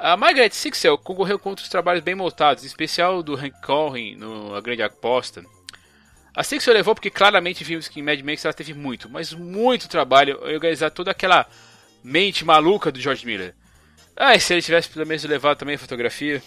A 0.00 0.16
Margaret 0.16 0.50
Sixel 0.50 0.96
concorreu 0.96 1.40
com 1.40 1.50
outros 1.50 1.68
trabalhos 1.68 2.04
bem 2.04 2.14
montados, 2.14 2.62
em 2.62 2.66
especial 2.68 3.20
do 3.20 3.34
Hank 3.34 3.60
Cohen 3.60 4.14
no 4.14 4.54
A 4.54 4.60
Grande 4.60 4.82
Aposta. 4.82 5.44
A 6.32 6.44
Sixel 6.44 6.72
levou 6.72 6.94
porque 6.94 7.10
claramente 7.10 7.64
vimos 7.64 7.88
que 7.88 7.98
em 7.98 8.02
Mad 8.02 8.20
Max 8.20 8.44
ela 8.44 8.54
teve 8.54 8.72
muito, 8.74 9.10
mas 9.10 9.32
muito 9.32 9.88
trabalho 9.88 10.38
em 10.48 10.54
organizar 10.54 10.90
toda 10.90 11.10
aquela 11.10 11.46
mente 12.02 12.44
maluca 12.44 12.92
do 12.92 13.00
George 13.00 13.26
Miller. 13.26 13.56
Ah, 14.16 14.36
e 14.36 14.40
se 14.40 14.54
ele 14.54 14.62
tivesse 14.62 14.88
pelo 14.88 15.04
menos 15.04 15.24
levado 15.24 15.58
também 15.58 15.74
a 15.74 15.78
fotografia? 15.78 16.40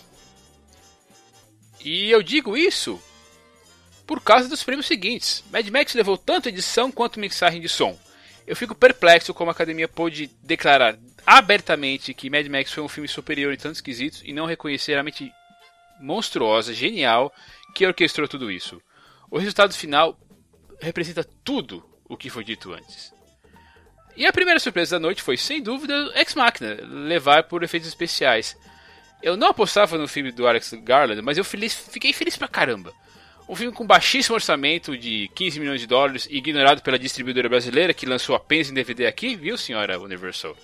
E 1.84 2.10
eu 2.10 2.24
digo 2.24 2.56
isso 2.56 3.02
por 4.08 4.22
causa 4.22 4.48
dos 4.48 4.64
prêmios 4.64 4.88
seguintes. 4.88 5.44
Mad 5.52 5.68
Max 5.68 5.94
levou 5.94 6.18
tanto 6.18 6.48
edição 6.48 6.90
quanto 6.90 7.20
mixagem 7.20 7.60
de 7.60 7.68
som. 7.68 8.00
Eu 8.48 8.56
fico 8.56 8.74
perplexo 8.74 9.34
como 9.34 9.52
a 9.52 9.54
academia 9.54 9.90
pôde 9.90 10.32
declarar 10.42 10.98
abertamente 11.26 12.14
que 12.14 12.30
Mad 12.30 12.48
Max 12.48 12.72
foi 12.72 12.84
um 12.84 12.90
filme 12.90 13.08
superior 13.08 13.54
em 13.54 13.58
tantos 13.58 13.82
quesitos 13.82 14.22
e 14.26 14.34
não 14.34 14.46
reconhecer 14.46 14.98
a 14.98 15.04
mente 15.04 15.32
monstruosa, 16.00 16.74
genial, 16.74 17.34
que 17.76 17.86
orquestrou 17.86 18.28
tudo 18.28 18.52
isso. 18.52 18.82
O 19.30 19.38
resultado 19.38 19.74
final 19.74 20.20
representa 20.80 21.24
tudo 21.44 21.84
o 22.10 22.18
que 22.18 22.30
foi 22.30 22.44
dito 22.44 22.74
antes. 22.74 23.14
E 24.16 24.26
a 24.26 24.34
primeira 24.34 24.60
surpresa 24.60 24.98
da 24.98 25.00
noite 25.00 25.22
foi, 25.22 25.38
sem 25.38 25.62
dúvida, 25.62 26.12
Ex 26.16 26.36
Machina, 26.36 26.78
levar 26.82 27.44
por 27.44 27.64
efeitos 27.64 27.88
especiais. 27.88 28.58
Eu 29.24 29.38
não 29.38 29.50
apostava 29.50 29.98
no 29.98 30.08
filme 30.08 30.32
do 30.32 30.48
Alex 30.48 30.74
Garland, 30.84 31.22
mas 31.22 31.38
eu 31.38 31.46
feliz, 31.46 31.74
fiquei 31.74 32.12
feliz 32.12 32.36
pra 32.36 32.48
caramba. 32.48 32.94
Um 33.48 33.56
filme 33.56 33.74
com 33.74 33.86
baixíssimo 33.86 34.36
orçamento 34.36 34.98
de 34.98 35.30
15 35.36 35.60
milhões 35.60 35.82
de 35.82 35.88
dólares, 35.88 36.28
ignorado 36.30 36.82
pela 36.82 37.00
distribuidora 37.00 37.48
brasileira 37.48 37.94
que 37.94 38.06
lançou 38.06 38.36
apenas 38.36 38.70
em 38.70 38.74
DVD 38.74 39.06
aqui, 39.06 39.36
viu, 39.36 39.58
senhora 39.58 40.00
Universal? 40.00 40.56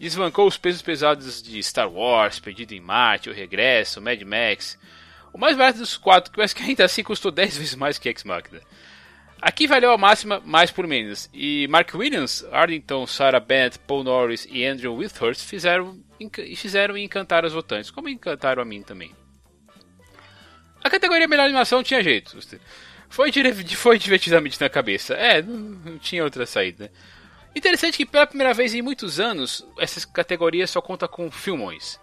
Desbancou 0.00 0.48
os 0.48 0.56
pesos 0.56 0.80
pesados 0.80 1.42
de 1.42 1.62
Star 1.62 1.86
Wars, 1.86 2.40
Perdido 2.40 2.72
em 2.72 2.80
Marte, 2.80 3.28
O 3.28 3.34
Regresso, 3.34 4.00
Mad 4.00 4.22
Max. 4.22 4.78
O 5.30 5.36
mais 5.36 5.54
barato 5.54 5.78
dos 5.78 5.98
quatro, 5.98 6.32
mas 6.38 6.54
que 6.54 6.62
ainda 6.62 6.86
assim 6.86 7.02
custou 7.02 7.30
10 7.30 7.58
vezes 7.58 7.74
mais 7.74 7.98
que 7.98 8.08
Ex 8.08 8.24
Machina. 8.24 8.62
Aqui 9.42 9.66
valeu 9.66 9.92
a 9.92 9.98
máxima 9.98 10.40
mais 10.42 10.70
por 10.70 10.86
menos. 10.86 11.28
E 11.34 11.68
Mark 11.68 11.94
Williams, 11.94 12.46
Ardington, 12.50 13.06
Sarah 13.06 13.40
Bennett, 13.40 13.78
Paul 13.80 14.02
Norris 14.02 14.48
e 14.50 14.64
Andrew 14.64 14.96
Whitehurst 14.96 15.44
fizeram, 15.44 16.02
fizeram 16.56 16.96
e 16.96 17.04
encantaram 17.04 17.46
os 17.46 17.52
votantes, 17.52 17.90
como 17.90 18.08
encantaram 18.08 18.62
a 18.62 18.64
mim 18.64 18.82
também. 18.82 19.14
A 20.82 20.88
categoria 20.88 21.28
melhor 21.28 21.44
animação 21.44 21.82
tinha 21.82 22.02
jeito. 22.02 22.38
Foi, 23.10 23.30
foi 23.76 23.98
divertidamente 23.98 24.58
na 24.58 24.70
cabeça. 24.70 25.12
É, 25.12 25.42
não, 25.42 25.58
não 25.58 25.98
tinha 25.98 26.24
outra 26.24 26.46
saída. 26.46 26.90
Interessante 27.54 27.96
que 27.96 28.06
pela 28.06 28.26
primeira 28.26 28.54
vez 28.54 28.74
em 28.74 28.82
muitos 28.82 29.18
anos, 29.18 29.66
essa 29.78 30.06
categoria 30.06 30.66
só 30.66 30.80
conta 30.80 31.08
com 31.08 31.30
filmões. 31.30 31.98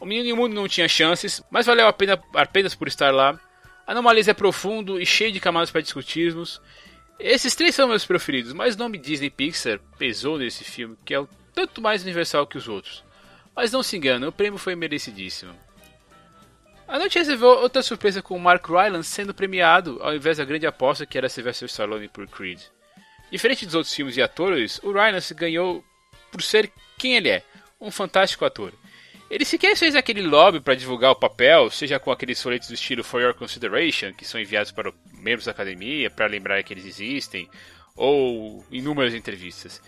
O 0.00 0.06
Menino 0.06 0.28
e 0.28 0.32
o 0.32 0.36
Mundo 0.36 0.54
não 0.54 0.66
tinha 0.66 0.88
chances, 0.88 1.42
mas 1.50 1.66
valeu 1.66 1.86
a 1.86 1.92
pena 1.92 2.20
apenas 2.34 2.74
por 2.74 2.88
estar 2.88 3.12
lá. 3.12 3.38
Anomalisa 3.86 4.30
é 4.30 4.34
profundo 4.34 5.00
e 5.00 5.06
cheio 5.06 5.30
de 5.30 5.40
camadas 5.40 5.70
para 5.70 5.82
discutirmos. 5.82 6.60
Esses 7.18 7.54
três 7.54 7.74
são 7.74 7.86
meus 7.86 8.06
preferidos, 8.06 8.52
mas 8.52 8.74
o 8.74 8.78
nome 8.78 8.98
Disney 8.98 9.30
Pixar 9.30 9.78
pesou 9.98 10.38
nesse 10.38 10.64
filme, 10.64 10.96
que 11.04 11.12
é 11.12 11.20
o 11.20 11.28
tanto 11.54 11.82
mais 11.82 12.02
universal 12.02 12.46
que 12.46 12.56
os 12.56 12.66
outros. 12.66 13.04
Mas 13.54 13.70
não 13.70 13.82
se 13.82 13.96
engane, 13.96 14.24
o 14.24 14.32
prêmio 14.32 14.58
foi 14.58 14.74
merecidíssimo. 14.74 15.54
A 16.88 16.98
noite 16.98 17.18
recebeu 17.18 17.48
outra 17.48 17.82
surpresa 17.82 18.22
com 18.22 18.34
o 18.34 18.40
Mark 18.40 18.66
Rylance 18.66 19.10
sendo 19.10 19.34
premiado 19.34 19.98
ao 20.02 20.14
invés 20.14 20.38
da 20.38 20.44
grande 20.44 20.66
aposta 20.66 21.06
que 21.06 21.16
era 21.16 21.28
Sylvester 21.28 21.68
Stallone 21.68 22.08
por 22.08 22.26
Creed. 22.26 22.60
Diferente 23.30 23.64
dos 23.64 23.74
outros 23.74 23.94
filmes 23.94 24.16
e 24.16 24.22
atores, 24.22 24.80
o 24.82 24.92
Rylance 24.92 25.32
ganhou 25.34 25.84
por 26.32 26.42
ser 26.42 26.70
quem 26.98 27.16
ele 27.16 27.28
é, 27.28 27.42
um 27.80 27.90
fantástico 27.90 28.44
ator. 28.44 28.72
Ele 29.30 29.44
sequer 29.44 29.76
fez 29.76 29.94
aquele 29.94 30.22
lobby 30.22 30.58
para 30.58 30.74
divulgar 30.74 31.12
o 31.12 31.16
papel, 31.16 31.70
seja 31.70 32.00
com 32.00 32.10
aqueles 32.10 32.42
folhetos 32.42 32.66
do 32.66 32.74
estilo 32.74 33.04
For 33.04 33.22
Your 33.22 33.34
Consideration, 33.34 34.12
que 34.12 34.24
são 34.24 34.40
enviados 34.40 34.72
para 34.72 34.92
membros 35.12 35.44
da 35.44 35.52
academia 35.52 36.10
para 36.10 36.26
lembrar 36.26 36.62
que 36.64 36.74
eles 36.74 36.84
existem, 36.84 37.48
ou 37.94 38.64
inúmeras 38.72 39.14
entrevistas. 39.14 39.80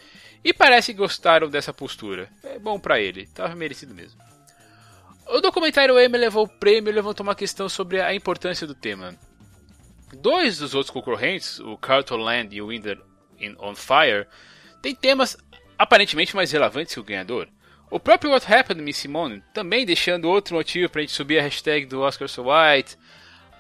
E 0.45 0.53
parece 0.53 0.93
que 0.93 0.99
gostaram 0.99 1.51
dessa 1.51 1.73
postura. 1.73 2.31
É 2.45 2.59
bom 2.59 2.79
para 2.79 3.01
ele, 3.01 3.23
estava 3.23 3.55
merecido 3.57 3.93
mesmo. 3.93 4.21
O 5.27 5.41
documentário 5.41 5.99
Emmy 5.99 6.19
levou 6.19 6.45
o 6.45 6.49
prêmio 6.49 6.91
e 6.91 6.95
levantou 6.95 7.25
uma 7.25 7.35
questão 7.35 7.69
sobre 7.69 8.01
a 8.01 8.15
importância 8.15 8.67
do 8.67 8.75
tema. 8.75 9.17
Dois 10.21 10.59
dos 10.59 10.75
outros 10.75 10.91
concorrentes, 10.91 11.59
o 11.59 11.77
Carlton 11.77 12.17
Land 12.17 12.55
e 12.55 12.63
o 12.63 12.67
Winder 12.67 13.01
on 13.59 13.75
Fire, 13.75 14.27
têm 14.81 14.95
temas 14.95 15.37
aparentemente 15.79 16.37
mais 16.37 16.53
relevantes 16.53 16.95
que 16.95 17.01
o 17.01 17.05
ganhador. 17.05 17.49
O 17.91 18.01
próprio 18.01 18.31
What 18.31 18.51
Happened 18.53 18.83
Miss 18.83 18.97
Simone 18.97 19.43
também 19.53 19.85
deixando 19.85 20.29
outro 20.29 20.55
motivo 20.55 20.89
para 20.89 21.01
a 21.01 21.03
gente 21.03 21.13
subir 21.13 21.39
a 21.39 21.43
hashtag 21.43 21.85
do 21.87 22.01
Oscar 22.01 22.29
So 22.29 22.45
White. 22.45 22.97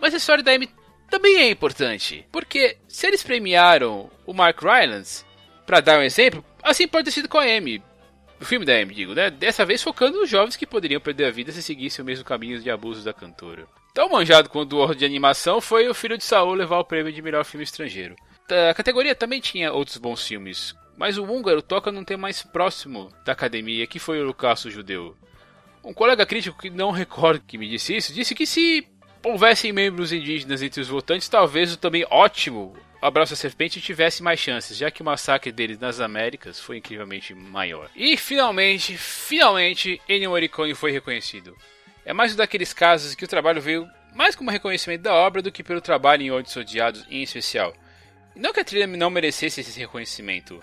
Mas 0.00 0.14
a 0.14 0.16
história 0.16 0.42
da 0.42 0.52
Amy 0.52 0.70
também 1.10 1.36
é 1.36 1.50
importante, 1.50 2.26
porque 2.32 2.78
se 2.88 3.06
eles 3.06 3.22
premiaram 3.22 4.10
o 4.24 4.32
Mark 4.32 4.62
Rylance, 4.62 5.24
para 5.66 5.80
dar 5.80 5.98
um 5.98 6.02
exemplo, 6.02 6.44
assim 6.62 6.88
pode 6.88 7.04
ter 7.04 7.10
sido 7.10 7.28
com 7.28 7.38
a 7.38 7.44
Amy. 7.44 7.82
O 8.40 8.44
filme 8.44 8.64
da 8.64 8.72
Amy, 8.72 8.94
digo, 8.94 9.14
né? 9.14 9.30
Dessa 9.30 9.64
vez 9.64 9.82
focando 9.82 10.18
nos 10.18 10.30
jovens 10.30 10.56
que 10.56 10.66
poderiam 10.66 11.00
perder 11.00 11.26
a 11.26 11.30
vida 11.30 11.52
se 11.52 11.62
seguissem 11.62 12.02
o 12.02 12.06
mesmo 12.06 12.24
caminho 12.24 12.60
de 12.60 12.70
abusos 12.70 13.04
da 13.04 13.12
cantora. 13.12 13.66
Tão 13.94 14.08
manjado 14.08 14.48
quanto 14.48 14.74
o 14.74 14.78
horror 14.78 14.94
de 14.94 15.04
animação 15.04 15.60
foi 15.60 15.86
o 15.86 15.94
Filho 15.94 16.16
de 16.16 16.24
Saul 16.24 16.54
levar 16.54 16.78
o 16.78 16.84
prêmio 16.84 17.12
de 17.12 17.20
melhor 17.20 17.44
filme 17.44 17.62
estrangeiro. 17.62 18.16
A 18.50 18.74
categoria 18.74 19.14
também 19.14 19.40
tinha 19.40 19.72
outros 19.72 19.96
bons 19.96 20.26
filmes, 20.26 20.74
mas 20.96 21.16
o 21.16 21.24
húngaro 21.24 21.62
toca 21.62 21.90
num 21.90 22.04
tema 22.04 22.22
mais 22.22 22.42
próximo 22.42 23.12
da 23.24 23.32
academia, 23.32 23.86
que 23.86 23.98
foi 23.98 24.18
o 24.18 24.22
Holocausto 24.22 24.70
Judeu. 24.70 25.16
Um 25.84 25.94
colega 25.94 26.26
crítico 26.26 26.60
que 26.60 26.70
não 26.70 26.90
recordo 26.90 27.44
que 27.46 27.58
me 27.58 27.68
disse 27.68 27.96
isso, 27.96 28.12
disse 28.12 28.34
que 28.34 28.46
se 28.46 28.86
houvessem 29.24 29.72
membros 29.72 30.12
indígenas 30.12 30.62
entre 30.62 30.80
os 30.80 30.88
votantes, 30.88 31.28
talvez 31.28 31.72
o 31.72 31.76
também 31.76 32.06
ótimo 32.10 32.76
Abraço 33.02 33.34
à 33.34 33.36
Serpente 33.36 33.80
tivesse 33.80 34.22
mais 34.22 34.38
chances, 34.38 34.76
já 34.76 34.88
que 34.88 35.02
o 35.02 35.04
massacre 35.04 35.50
deles 35.50 35.76
nas 35.76 35.98
Américas 35.98 36.60
foi 36.60 36.76
incrivelmente 36.76 37.34
maior. 37.34 37.90
E 37.96 38.16
finalmente, 38.16 38.96
finalmente, 38.96 40.00
Ennio 40.08 40.30
Morricone 40.30 40.72
foi 40.72 40.92
reconhecido. 40.92 41.56
É 42.04 42.12
mais 42.12 42.32
um 42.32 42.36
daqueles 42.36 42.72
casos 42.72 43.16
que 43.16 43.24
o 43.24 43.28
trabalho 43.28 43.60
veio 43.60 43.88
mais 44.14 44.36
como 44.36 44.52
reconhecimento 44.52 45.02
da 45.02 45.14
obra 45.14 45.42
do 45.42 45.50
que 45.50 45.64
pelo 45.64 45.80
trabalho 45.80 46.22
em 46.22 46.30
Odds 46.30 46.54
Odiados 46.54 47.04
em 47.10 47.24
especial. 47.24 47.74
Não 48.34 48.52
que 48.52 48.60
a 48.60 48.64
trilha 48.64 48.86
não 48.86 49.10
merecesse 49.10 49.60
esse 49.60 49.78
reconhecimento, 49.78 50.62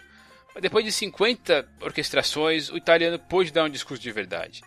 depois 0.59 0.83
de 0.83 0.91
50 0.91 1.67
orquestrações, 1.81 2.69
o 2.69 2.77
italiano 2.77 3.19
pôde 3.19 3.51
dar 3.51 3.65
um 3.65 3.69
discurso 3.69 4.01
de 4.01 4.11
verdade. 4.11 4.61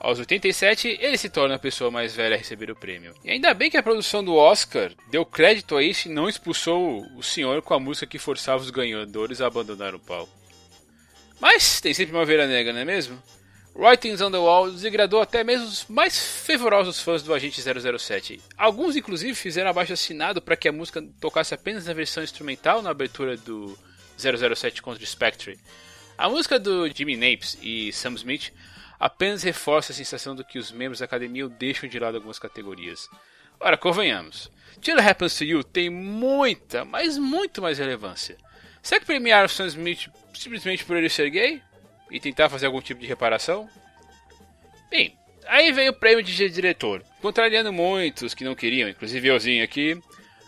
Aos 0.00 0.18
87, 0.18 0.98
ele 0.98 1.18
se 1.18 1.28
torna 1.28 1.56
a 1.56 1.58
pessoa 1.58 1.90
mais 1.90 2.14
velha 2.16 2.34
a 2.34 2.38
receber 2.38 2.70
o 2.70 2.76
prêmio. 2.76 3.14
E 3.22 3.30
ainda 3.30 3.52
bem 3.52 3.70
que 3.70 3.76
a 3.76 3.82
produção 3.82 4.24
do 4.24 4.34
Oscar 4.34 4.92
deu 5.10 5.26
crédito 5.26 5.76
a 5.76 5.82
isso 5.82 6.08
e 6.08 6.10
não 6.10 6.26
expulsou 6.26 7.06
o 7.16 7.22
senhor 7.22 7.60
com 7.60 7.74
a 7.74 7.78
música 7.78 8.06
que 8.06 8.18
forçava 8.18 8.62
os 8.62 8.70
ganhadores 8.70 9.42
a 9.42 9.46
abandonar 9.46 9.94
o 9.94 10.00
palco. 10.00 10.32
Mas 11.38 11.82
tem 11.82 11.92
sempre 11.92 12.14
uma 12.14 12.24
veira 12.24 12.46
negra, 12.46 12.72
não 12.72 12.80
é 12.80 12.84
mesmo? 12.84 13.22
Writings 13.74 14.20
on 14.20 14.30
the 14.30 14.38
Wall 14.38 14.70
desagradou 14.70 15.20
até 15.20 15.44
mesmo 15.44 15.66
os 15.66 15.86
mais 15.86 16.18
fervorosos 16.18 17.00
fãs 17.00 17.22
do 17.22 17.32
Agente 17.32 17.62
007. 17.62 18.40
Alguns, 18.56 18.96
inclusive, 18.96 19.34
fizeram 19.34 19.70
abaixo 19.70 19.92
assinado 19.92 20.42
para 20.42 20.56
que 20.56 20.68
a 20.68 20.72
música 20.72 21.02
tocasse 21.20 21.54
apenas 21.54 21.86
na 21.86 21.92
versão 21.92 22.22
instrumental 22.22 22.82
na 22.82 22.90
abertura 22.90 23.36
do 23.36 23.78
007 24.18 24.82
contra 24.82 25.02
o 25.02 25.06
Spectre. 25.06 25.58
A 26.18 26.28
música 26.28 26.58
do 26.58 26.88
Jimmy 26.88 27.16
Napes 27.16 27.56
e 27.62 27.92
Sam 27.92 28.14
Smith 28.14 28.52
apenas 28.98 29.42
reforça 29.42 29.92
a 29.92 29.96
sensação 29.96 30.36
de 30.36 30.44
que 30.44 30.58
os 30.58 30.70
membros 30.70 30.98
da 30.98 31.06
academia 31.06 31.48
deixam 31.48 31.88
de 31.88 31.98
lado 31.98 32.16
algumas 32.16 32.38
categorias. 32.38 33.08
Ora, 33.58 33.78
convenhamos, 33.78 34.50
Till 34.80 34.98
Happens 34.98 35.36
to 35.36 35.44
You 35.44 35.64
tem 35.64 35.88
muita, 35.88 36.84
mas 36.84 37.16
muito 37.16 37.62
mais 37.62 37.78
relevância. 37.78 38.36
Será 38.82 39.00
que 39.00 39.06
premiar 39.06 39.44
o 39.44 39.48
Sam 39.48 39.66
Smith 39.66 40.08
simplesmente 40.34 40.84
por 40.84 40.96
ele 40.96 41.08
ser 41.08 41.30
gay? 41.30 41.62
E 42.10 42.18
tentar 42.18 42.48
fazer 42.48 42.66
algum 42.66 42.80
tipo 42.80 43.00
de 43.00 43.06
reparação? 43.06 43.68
Bem, 44.90 45.16
aí 45.46 45.72
vem 45.72 45.88
o 45.88 45.92
prêmio 45.92 46.22
de 46.22 46.48
diretor, 46.48 47.04
contrariando 47.20 47.72
muitos 47.72 48.34
que 48.34 48.44
não 48.44 48.54
queriam, 48.54 48.88
inclusive 48.88 49.28
euzinho 49.28 49.62
aqui, 49.62 50.00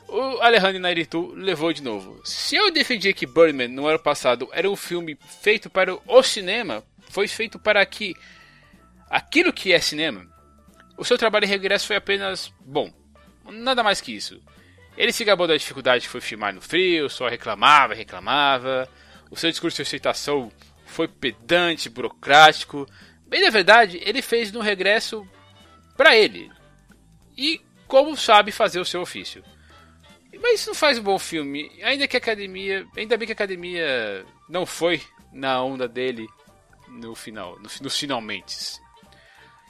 o 0.08 0.42
Alejandro 0.42 0.78
Nairitu 0.78 1.32
levou 1.34 1.72
de 1.72 1.82
novo. 1.82 2.20
Se 2.24 2.54
eu 2.56 2.70
defendi 2.70 3.14
que 3.14 3.26
Birdman 3.26 3.68
no 3.68 3.86
ano 3.86 3.98
passado 3.98 4.48
era 4.52 4.68
um 4.70 4.76
filme 4.76 5.16
feito 5.40 5.70
para 5.70 5.96
o 6.06 6.22
cinema, 6.22 6.84
foi 7.08 7.26
feito 7.26 7.58
para 7.58 7.84
que 7.86 8.14
aquilo 9.08 9.52
que 9.52 9.72
é 9.72 9.80
cinema, 9.80 10.26
o 10.98 11.04
seu 11.04 11.16
trabalho 11.16 11.46
em 11.46 11.48
regresso 11.48 11.86
foi 11.86 11.96
apenas 11.96 12.52
bom. 12.60 12.92
Nada 13.50 13.82
mais 13.82 14.00
que 14.00 14.14
isso. 14.14 14.40
Ele 14.96 15.12
se 15.12 15.24
gabou 15.24 15.46
da 15.46 15.56
dificuldade 15.56 16.04
que 16.04 16.10
foi 16.10 16.20
filmar 16.20 16.54
no 16.54 16.60
frio, 16.60 17.08
só 17.08 17.26
reclamava, 17.28 17.94
reclamava. 17.94 18.88
O 19.30 19.36
seu 19.36 19.50
discurso 19.50 19.76
de 19.76 19.82
aceitação 19.82 20.52
foi 20.92 21.08
pedante, 21.08 21.88
burocrático. 21.88 22.86
Bem 23.26 23.40
na 23.40 23.50
verdade, 23.50 24.00
ele 24.04 24.22
fez 24.22 24.52
no 24.52 24.60
regresso 24.60 25.26
para 25.96 26.16
ele. 26.16 26.50
E 27.36 27.60
como 27.88 28.16
sabe 28.16 28.52
fazer 28.52 28.78
o 28.78 28.84
seu 28.84 29.00
ofício. 29.00 29.42
Mas 30.40 30.60
isso 30.60 30.70
não 30.70 30.74
faz 30.74 30.98
um 30.98 31.02
bom 31.02 31.18
filme. 31.18 31.70
Ainda 31.82 32.08
que 32.08 32.16
a 32.16 32.18
academia. 32.18 32.86
Ainda 32.96 33.16
bem 33.16 33.26
que 33.26 33.32
a 33.32 33.34
academia 33.34 34.24
não 34.48 34.66
foi 34.66 35.00
na 35.32 35.62
onda 35.62 35.88
dele 35.88 36.26
no 36.88 37.14
final. 37.14 37.56
No, 37.56 37.68
nos 37.80 37.98
finalmente. 37.98 38.56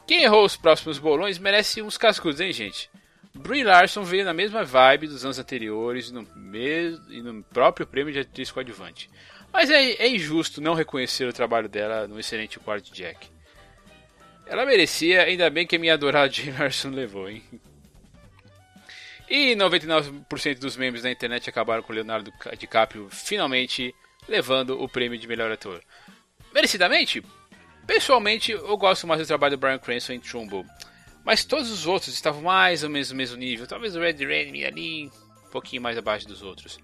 Quem 0.06 0.24
errou 0.24 0.44
os 0.44 0.56
próximos 0.56 0.98
bolões 0.98 1.38
merece 1.38 1.82
uns 1.82 1.96
cascudos, 1.96 2.40
hein, 2.40 2.52
gente? 2.52 2.90
Brie 3.34 3.64
Larson 3.64 4.02
veio 4.02 4.24
na 4.24 4.34
mesma 4.34 4.64
vibe 4.64 5.06
dos 5.06 5.24
anos 5.24 5.38
anteriores 5.38 6.10
no 6.10 6.26
mesmo, 6.36 7.10
e 7.10 7.22
no 7.22 7.42
próprio 7.44 7.86
prêmio 7.86 8.12
de 8.12 8.20
atriz 8.20 8.50
coadjuvante. 8.50 9.08
Mas 9.52 9.70
é, 9.70 9.92
é, 9.92 10.08
injusto 10.08 10.60
não 10.60 10.74
reconhecer 10.74 11.28
o 11.28 11.32
trabalho 11.32 11.68
dela 11.68 12.08
no 12.08 12.18
excelente 12.18 12.58
quarto 12.58 12.86
de 12.86 13.02
Jack. 13.02 13.28
Ela 14.46 14.64
merecia, 14.64 15.22
ainda 15.22 15.48
bem 15.50 15.66
que 15.66 15.76
a 15.76 15.78
minha 15.78 15.94
adorada 15.94 16.32
Jane 16.32 16.52
Larson 16.58 16.90
levou, 16.90 17.28
hein? 17.28 17.42
E 19.28 19.54
99% 19.54 20.58
dos 20.58 20.76
membros 20.76 21.02
da 21.02 21.10
internet 21.10 21.48
acabaram 21.48 21.82
com 21.82 21.92
Leonardo 21.92 22.32
DiCaprio 22.58 23.08
finalmente 23.10 23.94
levando 24.28 24.80
o 24.82 24.88
prêmio 24.88 25.18
de 25.18 25.26
melhor 25.26 25.50
ator. 25.50 25.82
Merecidamente? 26.52 27.22
Pessoalmente, 27.86 28.52
eu 28.52 28.76
gosto 28.76 29.06
mais 29.06 29.20
do 29.20 29.26
trabalho 29.26 29.56
do 29.56 29.60
Brian 29.60 29.78
Cranston 29.78 30.12
em 30.14 30.20
Trumbo. 30.20 30.66
Mas 31.24 31.44
todos 31.44 31.70
os 31.70 31.86
outros 31.86 32.14
estavam 32.14 32.42
mais 32.42 32.82
ou 32.82 32.90
menos 32.90 33.10
no 33.10 33.16
mesmo 33.16 33.36
nível. 33.36 33.66
Talvez 33.66 33.96
o 33.96 34.00
Red 34.00 34.24
Raimi 34.24 34.64
ali 34.64 35.06
um 35.06 35.50
pouquinho 35.50 35.82
mais 35.82 35.96
abaixo 35.96 36.26
dos 36.26 36.42
outros. 36.42 36.78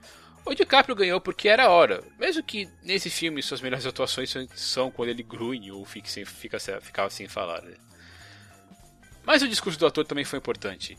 O 0.48 0.54
DiCaprio 0.54 0.96
ganhou 0.96 1.20
porque 1.20 1.46
era 1.46 1.68
hora. 1.68 2.02
Mesmo 2.18 2.42
que 2.42 2.66
nesse 2.82 3.10
filme 3.10 3.42
suas 3.42 3.60
melhores 3.60 3.84
atuações 3.84 4.34
são 4.54 4.90
quando 4.90 5.10
ele 5.10 5.22
grunhe 5.22 5.70
ou 5.70 5.84
fica 5.84 6.08
sem, 6.08 6.24
fica, 6.24 6.58
ficava 6.80 7.10
sem 7.10 7.28
falar. 7.28 7.60
Né? 7.60 7.76
Mas 9.26 9.42
o 9.42 9.48
discurso 9.48 9.78
do 9.78 9.84
ator 9.84 10.06
também 10.06 10.24
foi 10.24 10.38
importante. 10.38 10.96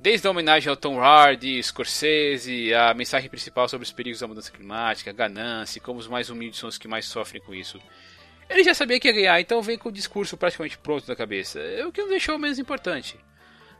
Desde 0.00 0.26
a 0.26 0.32
homenagem 0.32 0.68
ao 0.68 0.76
Tom 0.76 0.98
Hardy, 1.00 1.62
Scorsese, 1.62 2.74
a 2.74 2.92
mensagem 2.94 3.30
principal 3.30 3.68
sobre 3.68 3.84
os 3.84 3.92
perigos 3.92 4.18
da 4.18 4.26
mudança 4.26 4.50
climática, 4.50 5.10
a 5.10 5.14
ganância, 5.14 5.80
como 5.80 6.00
os 6.00 6.08
mais 6.08 6.28
humildes 6.28 6.58
são 6.58 6.68
os 6.68 6.76
que 6.76 6.88
mais 6.88 7.06
sofrem 7.06 7.40
com 7.40 7.54
isso. 7.54 7.80
Ele 8.50 8.64
já 8.64 8.74
sabia 8.74 8.98
que 8.98 9.06
ia 9.06 9.14
ganhar, 9.14 9.40
então 9.40 9.62
vem 9.62 9.78
com 9.78 9.88
o 9.88 9.92
discurso 9.92 10.36
praticamente 10.36 10.78
pronto 10.78 11.06
na 11.06 11.14
cabeça, 11.14 11.60
o 11.86 11.92
que 11.92 12.02
não 12.02 12.08
deixou 12.08 12.36
menos 12.36 12.58
importante. 12.58 13.16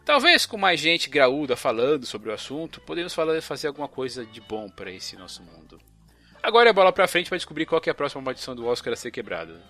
Talvez 0.09 0.47
com 0.47 0.57
mais 0.57 0.81
gente 0.81 1.11
graúda 1.11 1.55
falando 1.55 2.07
sobre 2.07 2.31
o 2.31 2.33
assunto, 2.33 2.81
podemos 2.81 3.13
falar, 3.13 3.43
fazer 3.43 3.67
alguma 3.67 3.87
coisa 3.87 4.25
de 4.25 4.41
bom 4.41 4.67
para 4.71 4.91
esse 4.91 5.15
nosso 5.17 5.43
mundo. 5.43 5.79
Agora 6.43 6.71
é 6.71 6.73
bola 6.73 6.91
pra 6.91 7.07
frente 7.07 7.29
para 7.29 7.37
descobrir 7.37 7.67
qual 7.67 7.83
é 7.85 7.91
a 7.91 7.95
próxima 7.95 8.23
maldição 8.23 8.57
do 8.57 8.67
Oscar 8.67 8.95
a 8.95 8.97
ser 8.97 9.11
quebrada. 9.11 9.63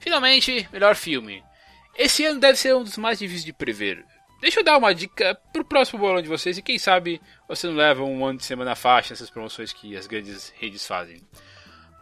Finalmente, 0.00 0.68
melhor 0.72 0.96
filme. 0.96 1.40
Esse 1.96 2.24
ano 2.24 2.40
deve 2.40 2.58
ser 2.58 2.74
um 2.74 2.82
dos 2.82 2.98
mais 2.98 3.20
difíceis 3.20 3.44
de 3.44 3.52
prever. 3.52 4.04
Deixa 4.40 4.58
eu 4.58 4.64
dar 4.64 4.76
uma 4.76 4.92
dica 4.92 5.38
pro 5.52 5.64
próximo 5.64 6.00
bolão 6.00 6.20
de 6.20 6.28
vocês 6.28 6.58
e 6.58 6.62
quem 6.62 6.76
sabe 6.76 7.22
você 7.46 7.68
não 7.68 7.76
leva 7.76 8.02
um 8.02 8.26
ano 8.26 8.38
de 8.40 8.44
semana 8.44 8.74
faixa 8.74 9.10
nessas 9.10 9.30
promoções 9.30 9.72
que 9.72 9.96
as 9.96 10.08
grandes 10.08 10.52
redes 10.58 10.84
fazem. 10.84 11.22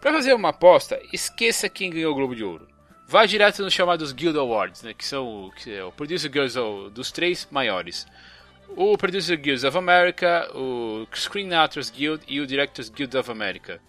Para 0.00 0.14
fazer 0.14 0.32
uma 0.32 0.48
aposta, 0.48 0.98
esqueça 1.12 1.68
quem 1.68 1.90
ganhou 1.90 2.12
o 2.12 2.14
Globo 2.14 2.34
de 2.34 2.44
Ouro. 2.44 2.79
Vá 3.10 3.26
direto 3.26 3.64
nos 3.64 3.74
chamados 3.74 4.12
Guild 4.12 4.38
Awards, 4.38 4.84
né, 4.84 4.94
que 4.94 5.04
são 5.04 5.50
que 5.56 5.74
é 5.74 5.82
o 5.82 5.90
Producer 5.90 6.30
Guilds 6.30 6.54
dos 6.92 7.10
três 7.10 7.44
maiores. 7.50 8.06
O 8.68 8.96
Producer 8.96 9.36
Guild 9.36 9.66
of 9.66 9.76
America, 9.76 10.48
o 10.54 11.04
Screen 11.12 11.52
Actors 11.52 11.90
Guild 11.90 12.22
e 12.28 12.40
o 12.40 12.46
Directors 12.46 12.88
Guild 12.88 13.16
of 13.16 13.28
America. 13.28 13.80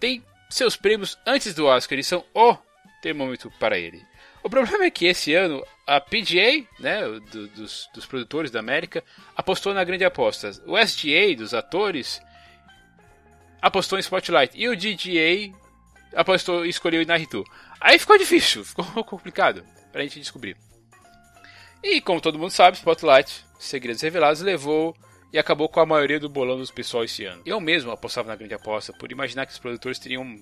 Tem 0.00 0.24
seus 0.50 0.74
prêmios 0.74 1.16
antes 1.24 1.54
do 1.54 1.66
Oscar 1.66 2.00
e 2.00 2.02
são 2.02 2.24
o 2.34 2.56
termômetro 3.00 3.48
para 3.60 3.78
ele. 3.78 4.04
O 4.42 4.50
problema 4.50 4.86
é 4.86 4.90
que 4.90 5.06
esse 5.06 5.32
ano 5.34 5.64
a 5.86 6.00
PGA, 6.00 6.66
né, 6.80 7.02
do, 7.30 7.46
dos, 7.46 7.88
dos, 7.94 8.06
produtores 8.06 8.50
da 8.50 8.58
América, 8.58 9.04
apostou 9.36 9.72
na 9.72 9.84
grande 9.84 10.04
aposta. 10.04 10.50
O 10.66 10.76
SGA, 10.76 11.32
dos 11.36 11.54
atores, 11.54 12.20
apostou 13.62 14.00
em 14.00 14.02
Spotlight. 14.02 14.60
E 14.60 14.68
o 14.68 14.76
DGA 14.76 15.54
apostou, 16.14 16.64
escolheu 16.64 17.02
Inaritu. 17.02 17.44
Aí 17.80 17.98
ficou 17.98 18.18
difícil, 18.18 18.64
ficou 18.64 18.84
complicado 19.04 19.64
pra 19.92 20.02
gente 20.02 20.20
descobrir. 20.20 20.56
E 21.82 22.00
como 22.00 22.20
todo 22.20 22.38
mundo 22.38 22.50
sabe, 22.50 22.76
Spotlight, 22.76 23.44
Segredos 23.58 24.02
Revelados, 24.02 24.40
levou 24.40 24.96
e 25.32 25.38
acabou 25.38 25.68
com 25.68 25.80
a 25.80 25.86
maioria 25.86 26.18
do 26.18 26.28
bolão 26.28 26.58
dos 26.58 26.70
pessoal 26.70 27.04
esse 27.04 27.24
ano. 27.24 27.42
Eu 27.44 27.60
mesmo 27.60 27.90
apostava 27.90 28.28
na 28.28 28.36
grande 28.36 28.54
aposta 28.54 28.92
por 28.92 29.12
imaginar 29.12 29.46
que 29.46 29.52
os 29.52 29.58
produtores 29.58 29.98
teriam 29.98 30.38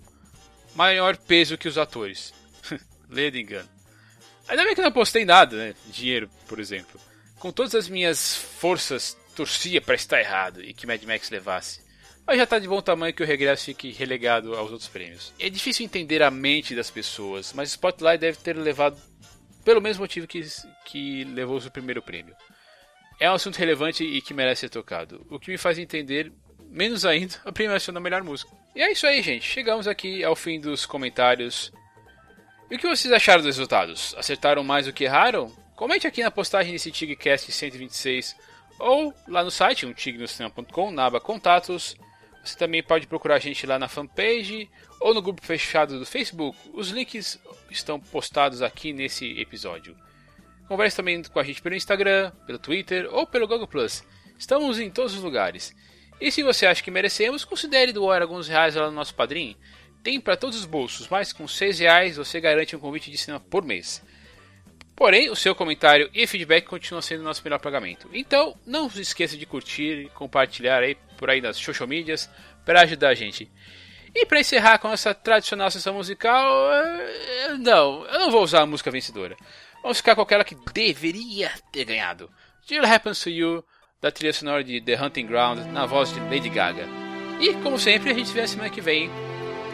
maior 0.75 1.17
peso 1.17 1.59
que 1.59 1.69
os 1.69 1.79
atores. 1.79 2.33
Leia 3.09 3.31
de 3.31 3.41
engano. 3.41 3.69
Ainda 4.49 4.65
bem 4.65 4.75
que 4.75 4.81
não 4.81 4.89
apostei 4.89 5.25
nada, 5.25 5.57
né? 5.57 5.75
Dinheiro, 5.87 6.31
por 6.47 6.61
exemplo. 6.61 7.01
Com 7.39 7.51
todas 7.51 7.75
as 7.75 7.89
minhas 7.89 8.37
forças, 8.37 9.17
torcia 9.35 9.81
para 9.81 9.95
estar 9.95 10.21
errado 10.21 10.63
e 10.63 10.73
que 10.73 10.87
Mad 10.87 11.03
Max 11.03 11.31
levasse. 11.31 11.86
Mas 12.27 12.39
já 12.39 12.45
está 12.45 12.59
de 12.59 12.67
bom 12.67 12.81
tamanho 12.81 13.15
que 13.15 13.23
o 13.23 13.27
regresso 13.27 13.67
fique 13.67 13.93
relegado 13.93 14.55
aos 14.57 14.71
outros 14.73 14.89
prêmios. 14.89 15.33
É 15.39 15.49
difícil 15.49 15.85
entender 15.85 16.23
a 16.23 16.31
mente 16.31 16.75
das 16.75 16.91
pessoas, 16.91 17.53
mas 17.53 17.71
Spotlight 17.71 18.19
deve 18.19 18.39
ter 18.39 18.57
levado 18.57 19.01
pelo 19.65 19.81
mesmo 19.81 20.03
motivo 20.03 20.27
que, 20.27 20.45
que 20.85 21.25
levou 21.25 21.59
o 21.59 21.71
primeiro 21.71 22.03
prêmio. 22.03 22.35
É 23.21 23.31
um 23.31 23.35
assunto 23.35 23.57
relevante 23.57 24.05
e 24.05 24.21
que 24.21 24.35
merece 24.35 24.63
ser 24.63 24.69
tocado, 24.71 25.25
o 25.31 25.39
que 25.39 25.51
me 25.51 25.57
faz 25.57 25.79
entender, 25.79 26.33
menos 26.69 27.05
ainda, 27.05 27.37
a 27.45 27.53
premiação 27.53 27.95
da 27.95 28.01
melhor 28.01 28.23
música. 28.23 28.51
E 28.75 28.83
é 28.83 28.91
isso 28.91 29.07
aí, 29.07 29.23
gente. 29.23 29.47
Chegamos 29.47 29.87
aqui 29.87 30.25
ao 30.25 30.35
fim 30.35 30.61
dos 30.61 30.85
comentários 30.85 31.73
e 32.71 32.75
o 32.75 32.79
que 32.79 32.89
vocês 32.89 33.13
acharam 33.13 33.43
dos 33.43 33.57
resultados? 33.57 34.15
Acertaram 34.19 34.65
mais 34.65 34.87
do 34.87 34.93
que 34.93 35.05
erraram? 35.05 35.51
Comente 35.77 36.07
aqui 36.07 36.23
na 36.23 36.31
postagem 36.31 36.73
desse 36.73 36.91
TigCast 36.91 37.53
126 37.53 38.37
ou 38.79 39.15
lá 39.29 39.45
no 39.45 39.51
site, 39.51 39.87
um 39.87 40.91
na 40.91 41.07
aba 41.07 41.21
Contatos. 41.21 41.97
Você 42.47 42.57
também 42.57 42.81
pode 42.81 43.09
procurar 43.09 43.35
a 43.35 43.41
gente 43.41 43.67
lá 43.67 43.77
na 43.77 43.89
fanpage 43.89 44.71
ou 45.01 45.13
no 45.13 45.21
grupo 45.21 45.45
fechado 45.45 45.99
do 45.99 46.07
Facebook. 46.07 46.57
Os 46.73 46.91
links 46.91 47.41
estão 47.69 47.99
postados 47.99 48.63
aqui 48.63 48.93
nesse 48.93 49.41
episódio. 49.41 49.97
Converse 50.69 50.97
também 50.97 51.21
com 51.25 51.41
a 51.41 51.43
gente 51.43 51.61
pelo 51.61 51.75
Instagram, 51.75 52.31
pelo 52.47 52.59
Twitter 52.59 53.09
ou 53.13 53.27
pelo 53.27 53.49
Google 53.49 53.67
Plus. 53.67 54.05
Estamos 54.39 54.79
em 54.79 54.89
todos 54.89 55.15
os 55.15 55.23
lugares. 55.23 55.75
E 56.21 56.31
se 56.31 56.45
você 56.45 56.67
acha 56.67 56.85
que 56.85 56.91
merecemos, 56.91 57.45
considere 57.45 57.93
doar 57.93 58.23
alguns 58.23 58.47
reais 58.47 58.77
lá 58.77 58.87
no 58.87 58.93
nosso 58.93 59.15
padrinho. 59.15 59.57
Tem 60.05 60.21
para 60.21 60.37
todos 60.37 60.57
os 60.57 60.65
bolsos, 60.65 61.09
mas 61.09 61.33
com 61.33 61.49
6 61.49 61.81
reais 61.81 62.17
você 62.17 62.41
garante 62.41 62.77
um 62.77 62.81
convite 62.81 63.11
de 63.11 63.19
cinema 63.19 63.41
por 63.41 63.65
mês. 63.65 64.05
Porém, 64.95 65.29
o 65.31 65.37
seu 65.37 65.53
comentário 65.53 66.09
e 66.15 66.27
feedback 66.29 66.65
continuam 66.65 67.03
sendo 67.03 67.25
nosso 67.25 67.43
melhor 67.43 67.59
pagamento. 67.59 68.09
Então, 68.13 68.57
não 68.65 68.89
se 68.89 69.01
esqueça 69.01 69.37
de 69.37 69.45
curtir 69.45 70.05
e 70.05 70.09
compartilhar 70.11 70.83
aí 70.83 70.97
por 71.17 71.31
aí 71.31 71.41
nas 71.41 71.57
social 71.57 71.89
medias 71.89 72.31
para 72.65 72.83
ajudar 72.83 73.09
a 73.09 73.15
gente. 73.15 73.51
E 74.15 74.25
para 74.25 74.41
encerrar 74.41 74.79
com 74.79 74.91
essa 74.91 75.15
tradicional 75.15 75.71
sessão 75.71 75.95
musical, 75.95 76.73
eh, 76.73 77.57
não, 77.59 78.07
eu 78.07 78.19
não 78.19 78.31
vou 78.31 78.43
usar 78.43 78.63
a 78.63 78.67
música 78.67 78.91
vencedora. 78.91 79.37
Vamos 79.83 79.99
ficar 79.99 80.15
com 80.15 80.23
aquela 80.23 80.45
que 80.45 80.57
deveria 80.73 81.51
ter 81.71 81.85
ganhado. 81.85 82.31
Jill 82.67 82.85
Happens 82.85 83.21
to 83.21 83.31
You, 83.31 83.65
da 84.01 84.11
trilha 84.11 84.33
sonora 84.33 84.65
de 84.65 84.81
The 84.81 85.01
Hunting 85.01 85.27
Ground, 85.27 85.67
na 85.67 85.87
voz 85.87 86.13
de 86.13 86.21
Lady 86.21 86.49
Gaga. 86.49 86.87
E, 87.41 87.53
como 87.63 87.79
sempre, 87.79 88.11
a 88.11 88.15
gente 88.15 88.29
se 88.29 88.35
vê 88.35 88.41
na 88.41 88.49
semana 88.49 88.71
que 88.71 88.81
vem 88.81 89.11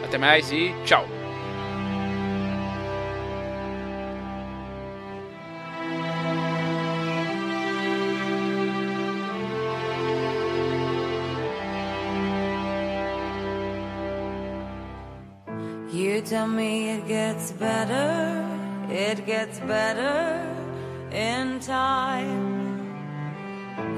até 0.04 0.18
mais 0.18 0.50
e 0.50 0.74
tchau! 0.84 1.21
Tell 16.24 16.46
me 16.46 16.90
it 16.90 17.06
gets 17.08 17.52
better, 17.52 18.46
it 18.90 19.26
gets 19.26 19.58
better 19.60 20.46
in 21.10 21.60
time. 21.60 22.52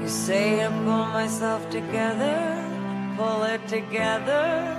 You 0.01 0.07
say 0.07 0.65
I 0.65 0.69
pull 0.69 1.05
myself 1.19 1.69
together, 1.69 2.63
pull 3.17 3.43
it 3.43 3.67
together 3.67 4.75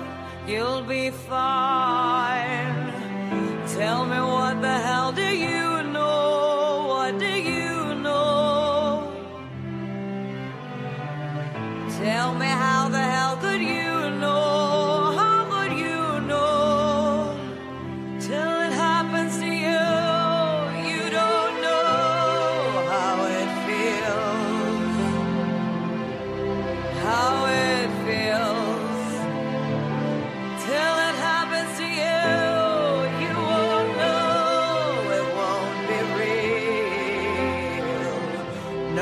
you'll 0.46 0.82
be 0.82 1.11
fine. 1.11 2.92
Tell 3.74 4.06
me 4.06 4.20
what 4.20 4.61
the 4.62 4.78
hell 4.78 5.12
do 5.12 5.26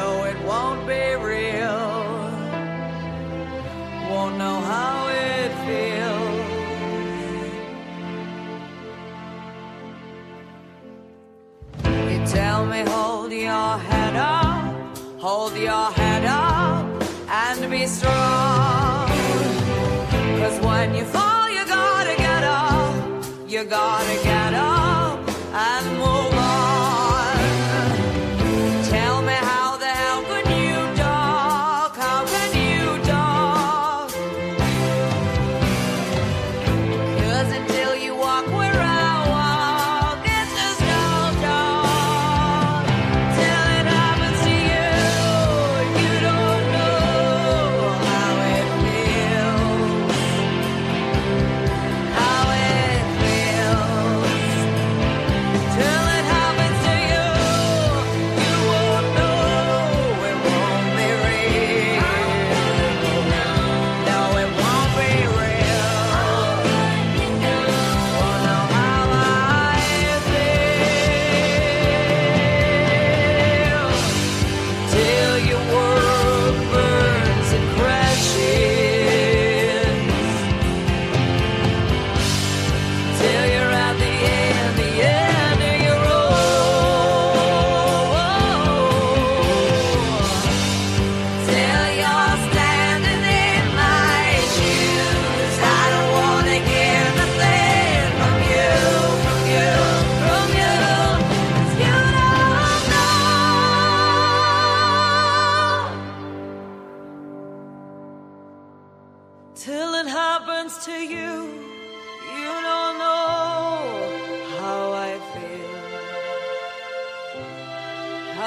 No, 0.05 0.25
it 0.25 0.39
won't 0.51 0.83
be 0.87 1.05
real. 1.31 1.81
Won't 4.11 4.37
know 4.43 4.59
how 4.73 4.97
it 5.29 5.51
feels. 5.65 6.45
You 12.11 12.19
tell 12.37 12.61
me, 12.73 12.81
hold 12.95 13.33
your 13.33 13.73
head 13.91 14.17
up, 14.17 14.99
hold 15.27 15.55
your 15.71 15.87
head 16.01 16.25
up, 16.27 16.85
and 17.43 17.71
be 17.71 17.87
strong. 17.87 19.09
Cause 20.41 20.59
when 20.67 20.95
you 20.99 21.05
fall, 21.15 21.49
you 21.57 21.65
gotta 21.79 22.15
get 22.27 22.43
up. 22.45 22.95
You 23.53 23.65
gotta 23.65 24.17
get 24.23 24.53
up 24.53 24.74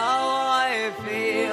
how 0.07 0.25
I 0.69 0.91
feel. 1.03 1.46